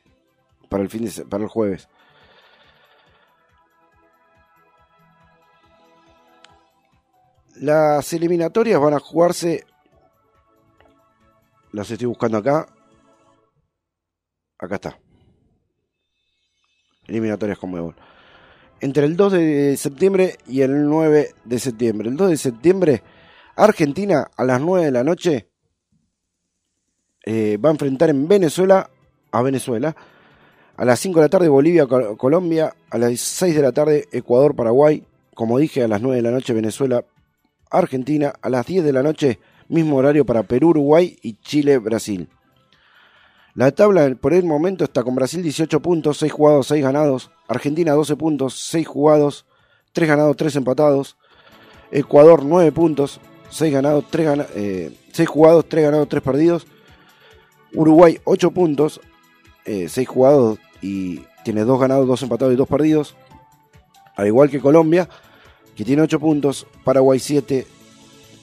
para 0.70 0.84
el, 0.84 0.90
fin 0.90 1.06
de, 1.06 1.26
para 1.26 1.44
el 1.44 1.50
jueves. 1.50 1.88
Las 7.60 8.14
eliminatorias 8.14 8.80
van 8.80 8.94
a 8.94 9.00
jugarse. 9.00 9.64
Las 11.72 11.90
estoy 11.92 12.08
buscando 12.08 12.38
acá. 12.38 12.68
Acá 14.60 14.76
está. 14.76 15.00
Eliminatorias 17.08 17.58
con 17.58 17.72
Mebol. 17.72 17.96
Entre 18.80 19.06
el 19.06 19.16
2 19.18 19.34
de 19.34 19.78
septiembre 19.78 20.38
y 20.48 20.62
el 20.62 20.88
9 20.88 21.34
de 21.46 21.60
septiembre. 21.60 22.10
El 22.10 22.18
2 22.18 22.30
de 22.30 22.38
septiembre, 22.38 23.04
Argentina 23.56 24.30
a 24.36 24.44
las 24.44 24.62
9 24.62 24.86
de 24.86 24.92
la 24.92 25.04
noche 25.04 25.50
eh, 27.26 27.58
va 27.58 27.70
a 27.70 27.72
enfrentar 27.72 28.10
en 28.10 28.28
Venezuela 28.28 28.90
a 29.32 29.42
Venezuela. 29.42 29.96
A 30.76 30.86
las 30.86 31.00
5 31.00 31.20
de 31.20 31.26
la 31.26 31.30
tarde 31.30 31.50
Bolivia, 31.50 31.88
Co- 31.88 32.16
Colombia. 32.18 32.76
A 32.92 32.98
las 33.00 33.20
6 33.20 33.56
de 33.56 33.62
la 33.64 33.72
tarde 33.72 34.08
Ecuador, 34.12 34.56
Paraguay. 34.56 35.04
Como 35.34 35.58
dije, 35.58 35.84
a 35.84 35.88
las 35.88 36.02
9 36.02 36.18
de 36.18 36.22
la 36.22 36.32
noche 36.32 36.54
Venezuela, 36.54 37.04
Argentina. 37.72 38.34
A 38.42 38.50
las 38.50 38.66
10 38.66 38.84
de 38.84 38.94
la 38.94 39.04
noche, 39.04 39.40
mismo 39.70 39.98
horario 39.98 40.26
para 40.26 40.44
Perú, 40.44 40.70
Uruguay 40.70 41.18
y 41.22 41.34
Chile, 41.42 41.78
Brasil. 41.78 42.30
La 43.54 43.72
tabla 43.72 44.14
por 44.22 44.34
el 44.34 44.46
momento 44.46 44.84
está 44.84 45.04
con 45.04 45.16
Brasil 45.16 45.42
18 45.42 45.80
puntos, 45.82 46.18
6 46.20 46.32
jugados, 46.32 46.68
6 46.68 46.84
ganados. 46.84 47.32
Argentina 47.48 47.94
12 47.94 48.16
puntos, 48.16 48.60
6 48.70 48.88
jugados, 48.88 49.46
3 49.94 50.08
ganados, 50.08 50.38
3 50.38 50.56
empatados. 50.58 51.18
Ecuador 51.92 52.44
9 52.44 52.72
puntos, 52.72 53.20
6 53.50 53.74
ganados, 53.74 54.06
3 54.12 54.26
gana- 54.28 54.46
eh, 54.56 54.92
6 55.12 55.28
jugados, 55.28 55.68
3 55.68 55.86
ganados, 55.86 56.08
3 56.08 56.22
perdidos. 56.22 56.68
Uruguay 57.74 58.20
8 58.26 58.52
puntos, 58.52 59.02
6 59.66 60.08
jugados 60.08 60.60
y 60.82 61.22
tiene 61.44 61.64
2 61.66 61.80
ganados, 61.80 62.08
2 62.08 62.22
empatados 62.24 62.54
y 62.54 62.58
2 62.58 62.68
perdidos. 62.68 63.16
Al 64.16 64.28
igual 64.28 64.50
que 64.50 64.60
Colombia, 64.62 65.10
que 65.78 65.86
tiene 65.86 66.02
8 66.02 66.20
puntos, 66.20 66.66
Paraguay 66.84 67.20
7, 67.20 67.68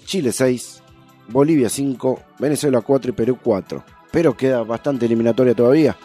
Chile 0.06 0.30
6, 0.30 0.82
Bolivia 1.28 1.68
5, 1.68 2.22
Venezuela 2.38 2.80
4 2.80 3.10
y 3.10 3.12
Perú 3.12 3.38
4. 3.42 3.84
Pero 4.12 4.36
queda 4.36 4.62
bastante 4.62 5.06
eliminatoria 5.06 5.52
todavía. 5.52 5.96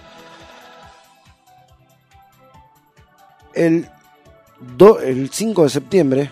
El, 3.53 3.87
el 5.03 5.29
5 5.29 5.63
de 5.63 5.69
septiembre 5.69 6.31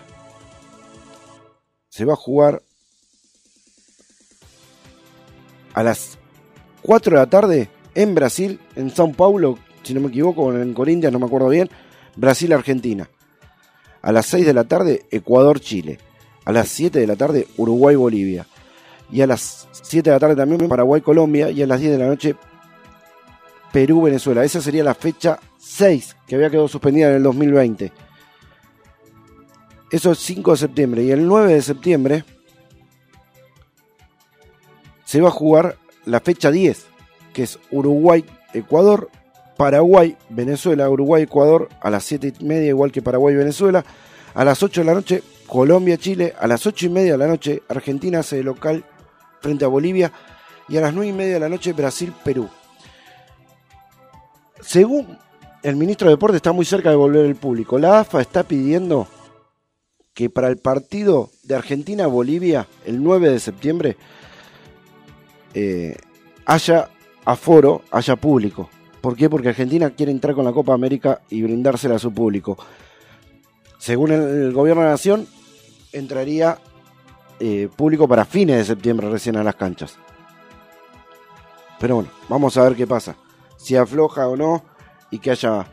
se 1.88 2.04
va 2.04 2.14
a 2.14 2.16
jugar 2.16 2.60
a 5.74 5.82
las 5.84 6.18
4 6.82 7.12
de 7.12 7.18
la 7.18 7.30
tarde 7.30 7.70
en 7.94 8.16
Brasil, 8.16 8.58
en 8.74 8.92
São 8.92 9.14
Paulo, 9.14 9.58
si 9.84 9.94
no 9.94 10.00
me 10.00 10.08
equivoco, 10.08 10.52
en 10.52 10.74
Corinthians, 10.74 11.12
no 11.12 11.20
me 11.20 11.26
acuerdo 11.26 11.50
bien, 11.50 11.70
Brasil-Argentina. 12.16 13.08
A 14.08 14.12
las 14.12 14.24
6 14.24 14.46
de 14.46 14.54
la 14.54 14.64
tarde, 14.64 15.04
Ecuador-Chile. 15.10 15.98
A 16.46 16.52
las 16.52 16.68
7 16.68 16.98
de 16.98 17.06
la 17.06 17.14
tarde, 17.14 17.46
Uruguay-Bolivia. 17.58 18.46
Y 19.12 19.20
a 19.20 19.26
las 19.26 19.68
7 19.70 20.08
de 20.08 20.16
la 20.16 20.18
tarde 20.18 20.34
también 20.34 20.66
Paraguay-Colombia. 20.66 21.50
Y 21.50 21.60
a 21.60 21.66
las 21.66 21.78
10 21.78 21.92
de 21.92 21.98
la 21.98 22.06
noche, 22.06 22.34
Perú-Venezuela. 23.70 24.44
Esa 24.44 24.62
sería 24.62 24.82
la 24.82 24.94
fecha 24.94 25.38
6 25.58 26.16
que 26.26 26.36
había 26.36 26.48
quedado 26.48 26.68
suspendida 26.68 27.10
en 27.10 27.16
el 27.16 27.22
2020. 27.22 27.92
Eso 29.90 30.12
es 30.12 30.18
5 30.20 30.52
de 30.52 30.56
septiembre. 30.56 31.02
Y 31.02 31.10
el 31.10 31.26
9 31.26 31.52
de 31.52 31.60
septiembre 31.60 32.24
se 35.04 35.20
va 35.20 35.28
a 35.28 35.32
jugar 35.32 35.76
la 36.06 36.20
fecha 36.20 36.50
10, 36.50 36.86
que 37.34 37.42
es 37.42 37.58
Uruguay-Ecuador, 37.70 39.10
Paraguay-Venezuela, 39.58 40.88
Uruguay-Ecuador 40.88 41.68
a 41.80 41.90
las 41.90 42.04
7 42.04 42.34
y 42.38 42.44
media, 42.44 42.68
igual 42.68 42.92
que 42.92 43.02
Paraguay-Venezuela. 43.02 43.84
A 44.34 44.44
las 44.44 44.62
8 44.62 44.82
de 44.82 44.84
la 44.86 44.94
noche, 44.94 45.22
Colombia-Chile. 45.48 46.34
A 46.38 46.46
las 46.46 46.64
8 46.64 46.86
y 46.86 46.88
media 46.88 47.12
de 47.12 47.18
la 47.18 47.26
noche, 47.26 47.62
Argentina 47.68 48.20
hace 48.20 48.42
local 48.44 48.84
frente 49.40 49.64
a 49.64 49.68
Bolivia. 49.68 50.12
Y 50.68 50.76
a 50.76 50.80
las 50.80 50.94
9 50.94 51.08
y 51.08 51.12
media 51.12 51.34
de 51.34 51.40
la 51.40 51.48
noche, 51.48 51.72
Brasil-Perú. 51.72 52.48
Según 54.60 55.18
el 55.64 55.74
ministro 55.74 56.06
de 56.06 56.14
Deporte, 56.14 56.36
está 56.36 56.52
muy 56.52 56.64
cerca 56.64 56.90
de 56.90 56.96
volver 56.96 57.26
el 57.26 57.34
público. 57.34 57.80
La 57.80 57.98
AFA 58.00 58.20
está 58.20 58.44
pidiendo 58.44 59.08
que 60.14 60.30
para 60.30 60.46
el 60.46 60.58
partido 60.58 61.30
de 61.42 61.56
Argentina-Bolivia, 61.56 62.68
el 62.86 63.02
9 63.02 63.30
de 63.30 63.40
septiembre, 63.40 63.96
eh, 65.54 65.96
haya 66.46 66.90
aforo, 67.24 67.82
haya 67.90 68.14
público. 68.14 68.70
¿Por 69.00 69.16
qué? 69.16 69.30
Porque 69.30 69.50
Argentina 69.50 69.90
quiere 69.90 70.12
entrar 70.12 70.34
con 70.34 70.44
la 70.44 70.52
Copa 70.52 70.74
América 70.74 71.20
y 71.30 71.42
brindársela 71.42 71.96
a 71.96 71.98
su 71.98 72.12
público. 72.12 72.58
Según 73.78 74.10
el, 74.12 74.52
gobierno 74.52 74.82
de 74.82 74.86
la 74.86 74.92
nación, 74.92 75.26
entraría 75.92 76.58
eh, 77.38 77.68
público 77.74 78.08
para 78.08 78.24
fines 78.24 78.58
de 78.58 78.64
septiembre 78.64 79.08
recién 79.08 79.36
a 79.36 79.44
las 79.44 79.54
canchas. 79.54 79.96
Pero 81.78 81.96
bueno, 81.96 82.10
vamos 82.28 82.56
a 82.56 82.64
ver 82.64 82.74
qué 82.74 82.86
pasa. 82.86 83.16
Si 83.56 83.76
afloja 83.76 84.26
o 84.28 84.36
no 84.36 84.64
y 85.10 85.18
que 85.18 85.30
haya... 85.30 85.66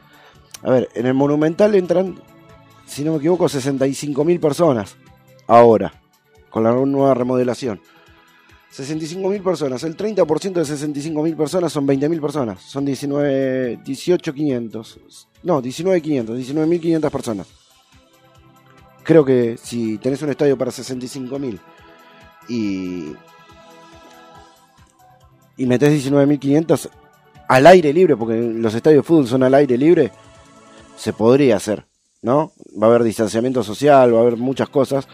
A 0.61 0.69
ver, 0.69 0.89
en 0.93 1.05
el 1.05 1.13
Monumental 1.13 1.76
entran, 1.76 2.21
si 2.86 3.03
no 3.03 3.11
me 3.11 3.17
equivoco, 3.17 3.45
65.000 3.45 4.39
personas 4.39 4.95
ahora, 5.47 5.93
con 6.49 6.63
la 6.63 6.71
nueva 6.71 7.13
remodelación. 7.13 7.82
65.000 8.76 9.41
personas, 9.41 9.84
el 9.84 9.95
30% 9.95 10.53
de 10.53 10.63
65.000 10.63 11.38
personas 11.38 11.71
son 11.71 11.88
20.000 11.88 12.19
personas, 12.19 12.61
son 12.61 12.84
19, 12.84 13.80
18.500, 13.86 15.28
no, 15.43 15.61
19.500, 15.61 16.26
19.500 16.26 17.09
personas. 17.09 17.47
Creo 19.03 19.23
que 19.23 19.57
si 19.61 19.97
tenés 19.99 20.21
un 20.23 20.32
estadio 20.32 20.57
para 20.57 20.71
65.000 20.71 21.59
y, 22.49 23.13
y 25.55 25.65
metés 25.65 26.11
19.500 26.11 26.89
al 27.47 27.67
aire 27.67 27.93
libre, 27.93 28.17
porque 28.17 28.36
los 28.36 28.73
estadios 28.73 29.03
de 29.03 29.07
fútbol 29.07 29.28
son 29.28 29.43
al 29.43 29.53
aire 29.53 29.78
libre, 29.78 30.11
se 30.97 31.13
podría 31.13 31.55
hacer, 31.55 31.86
¿no? 32.21 32.51
Va 32.82 32.88
a 32.88 32.89
haber 32.89 33.03
distanciamiento 33.03 33.63
social, 33.63 34.13
va 34.13 34.17
a 34.17 34.21
haber 34.21 34.36
muchas 34.36 34.67
cosas, 34.67 35.07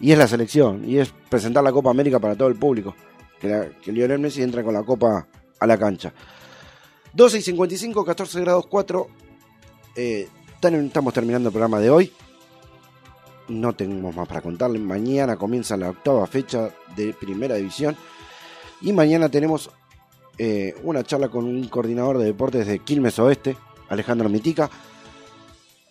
y 0.00 0.12
es 0.12 0.18
la 0.18 0.26
selección, 0.26 0.88
y 0.88 0.98
es 0.98 1.12
presentar 1.28 1.62
la 1.62 1.72
Copa 1.72 1.90
América 1.90 2.18
para 2.18 2.36
todo 2.36 2.48
el 2.48 2.56
público, 2.56 2.94
que, 3.40 3.92
Lionel 3.92 4.18
Messi 4.18 4.42
entra 4.42 4.62
con 4.62 4.74
la 4.74 4.82
Copa 4.82 5.26
a 5.58 5.66
la 5.66 5.78
cancha. 5.78 6.12
12 7.12 7.38
y 7.38 7.42
55, 7.42 8.04
14 8.04 8.40
grados 8.40 8.66
4, 8.66 9.08
eh, 9.96 10.28
estamos 10.60 11.14
terminando 11.14 11.48
el 11.48 11.52
programa 11.52 11.78
de 11.78 11.90
hoy. 11.90 12.12
No 13.48 13.74
tenemos 13.74 14.16
más 14.16 14.26
para 14.26 14.40
contarles. 14.40 14.80
Mañana 14.80 15.36
comienza 15.36 15.76
la 15.76 15.90
octava 15.90 16.26
fecha 16.26 16.70
de 16.96 17.12
Primera 17.12 17.56
División. 17.56 17.94
Y 18.80 18.92
mañana 18.92 19.28
tenemos 19.28 19.70
eh, 20.38 20.74
una 20.82 21.04
charla 21.04 21.28
con 21.28 21.44
un 21.44 21.68
coordinador 21.68 22.18
de 22.18 22.24
deportes 22.24 22.66
de 22.66 22.80
Quilmes 22.80 23.18
Oeste, 23.18 23.56
Alejandro 23.88 24.28
Mitica, 24.28 24.70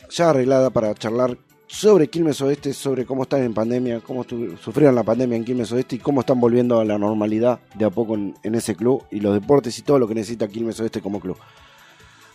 ya 0.10 0.32
arreglada 0.32 0.70
para 0.72 0.94
charlar 0.96 1.38
sobre 1.74 2.08
Quilmes 2.08 2.40
Oeste, 2.40 2.72
sobre 2.72 3.04
cómo 3.04 3.24
están 3.24 3.42
en 3.42 3.52
pandemia, 3.52 4.00
cómo 4.00 4.24
sufrieron 4.62 4.94
la 4.94 5.02
pandemia 5.02 5.38
en 5.38 5.44
Quilmes 5.44 5.72
Oeste 5.72 5.96
y 5.96 6.00
cómo 6.00 6.20
están 6.20 6.40
volviendo 6.40 6.80
a 6.80 6.86
la 6.86 7.00
normalidad 7.00 7.62
de 7.74 7.86
a 7.86 7.90
poco 7.90 8.14
en, 8.14 8.36
en 8.44 8.54
ese 8.54 8.76
club 8.76 9.04
y 9.10 9.22
los 9.22 9.34
deportes 9.34 9.80
y 9.80 9.82
todo 9.82 9.98
lo 9.98 10.08
que 10.08 10.14
necesita 10.14 10.48
Quilmes 10.48 10.80
Oeste 10.80 11.02
como 11.02 11.20
club. 11.20 11.36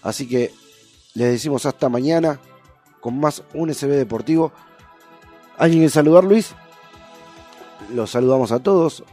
Así 0.03 0.27
que 0.27 0.51
les 1.15 1.31
decimos 1.31 1.67
hasta 1.67 1.89
mañana 1.89 2.41
con 3.01 3.21
más 3.21 3.45
un 3.55 3.73
SB 3.73 3.91
Deportivo. 3.91 4.53
¿Alguien 5.57 5.83
que 5.83 5.89
saludar, 5.89 6.25
Luis? 6.25 6.57
Los 7.95 8.11
saludamos 8.11 8.51
a 8.51 8.59
todos, 8.59 9.05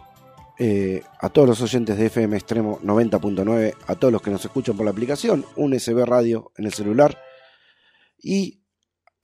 eh, 0.58 1.04
a 1.20 1.30
todos 1.30 1.48
los 1.48 1.62
oyentes 1.62 2.00
de 2.00 2.08
FM 2.08 2.36
Extremo 2.36 2.80
90.9, 2.80 3.76
a 3.86 3.96
todos 3.96 4.12
los 4.12 4.24
que 4.24 4.32
nos 4.32 4.44
escuchan 4.44 4.76
por 4.76 4.86
la 4.86 4.92
aplicación, 4.92 5.46
un 5.56 5.80
SB 5.80 6.04
Radio 6.04 6.52
en 6.58 6.66
el 6.66 6.74
celular 6.74 7.16
y 8.18 8.65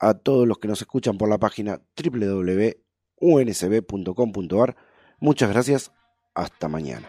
a 0.02 0.14
todos 0.14 0.46
los 0.46 0.58
que 0.58 0.68
nos 0.68 0.82
escuchan 0.82 1.16
por 1.16 1.30
la 1.30 1.38
página 1.38 1.80
www.unsb.com.ar. 1.96 4.76
Muchas 5.20 5.50
gracias, 5.50 5.92
hasta 6.34 6.68
mañana. 6.68 7.08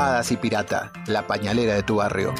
Hadas 0.00 0.30
y 0.30 0.36
Pirata, 0.36 0.92
la 1.08 1.26
pañalera 1.26 1.74
de 1.74 1.82
tu 1.82 1.96
barrio. 1.96 2.32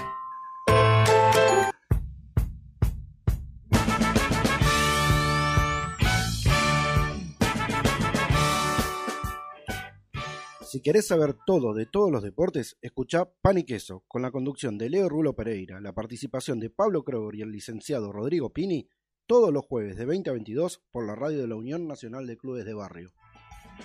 Si 10.62 10.80
querés 10.80 11.09
saber 11.09 11.34
todo 11.44 11.74
de 11.74 11.86
todos 11.86 12.12
los 12.12 12.22
deportes, 12.22 12.78
escuchá 12.80 13.28
Pan 13.42 13.59
y 13.59 13.64
Queso, 13.64 14.04
con 14.06 14.22
la 14.22 14.30
conducción 14.30 14.78
de 14.78 14.90
Leo 14.90 15.09
Rulo 15.09 15.34
Pereira, 15.34 15.80
la 15.80 15.92
participación 15.92 16.61
de 16.61 16.70
Pablo 16.70 17.02
Kroger 17.02 17.34
y 17.34 17.42
el 17.42 17.50
licenciado 17.50 18.12
Rodrigo 18.12 18.52
Pini, 18.52 18.88
todos 19.26 19.52
los 19.52 19.66
jueves 19.66 19.96
de 19.96 20.06
20 20.06 20.30
a 20.30 20.32
22 20.34 20.84
por 20.92 21.04
la 21.04 21.16
radio 21.16 21.40
de 21.40 21.48
la 21.48 21.56
Unión 21.56 21.88
Nacional 21.88 22.28
de 22.28 22.36
Clubes 22.36 22.64
de 22.64 22.74
Barrio. 22.74 23.12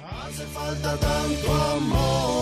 Hace 0.02 0.46
falta 0.48 0.98
tanto 0.98 1.54
amor. 1.54 2.34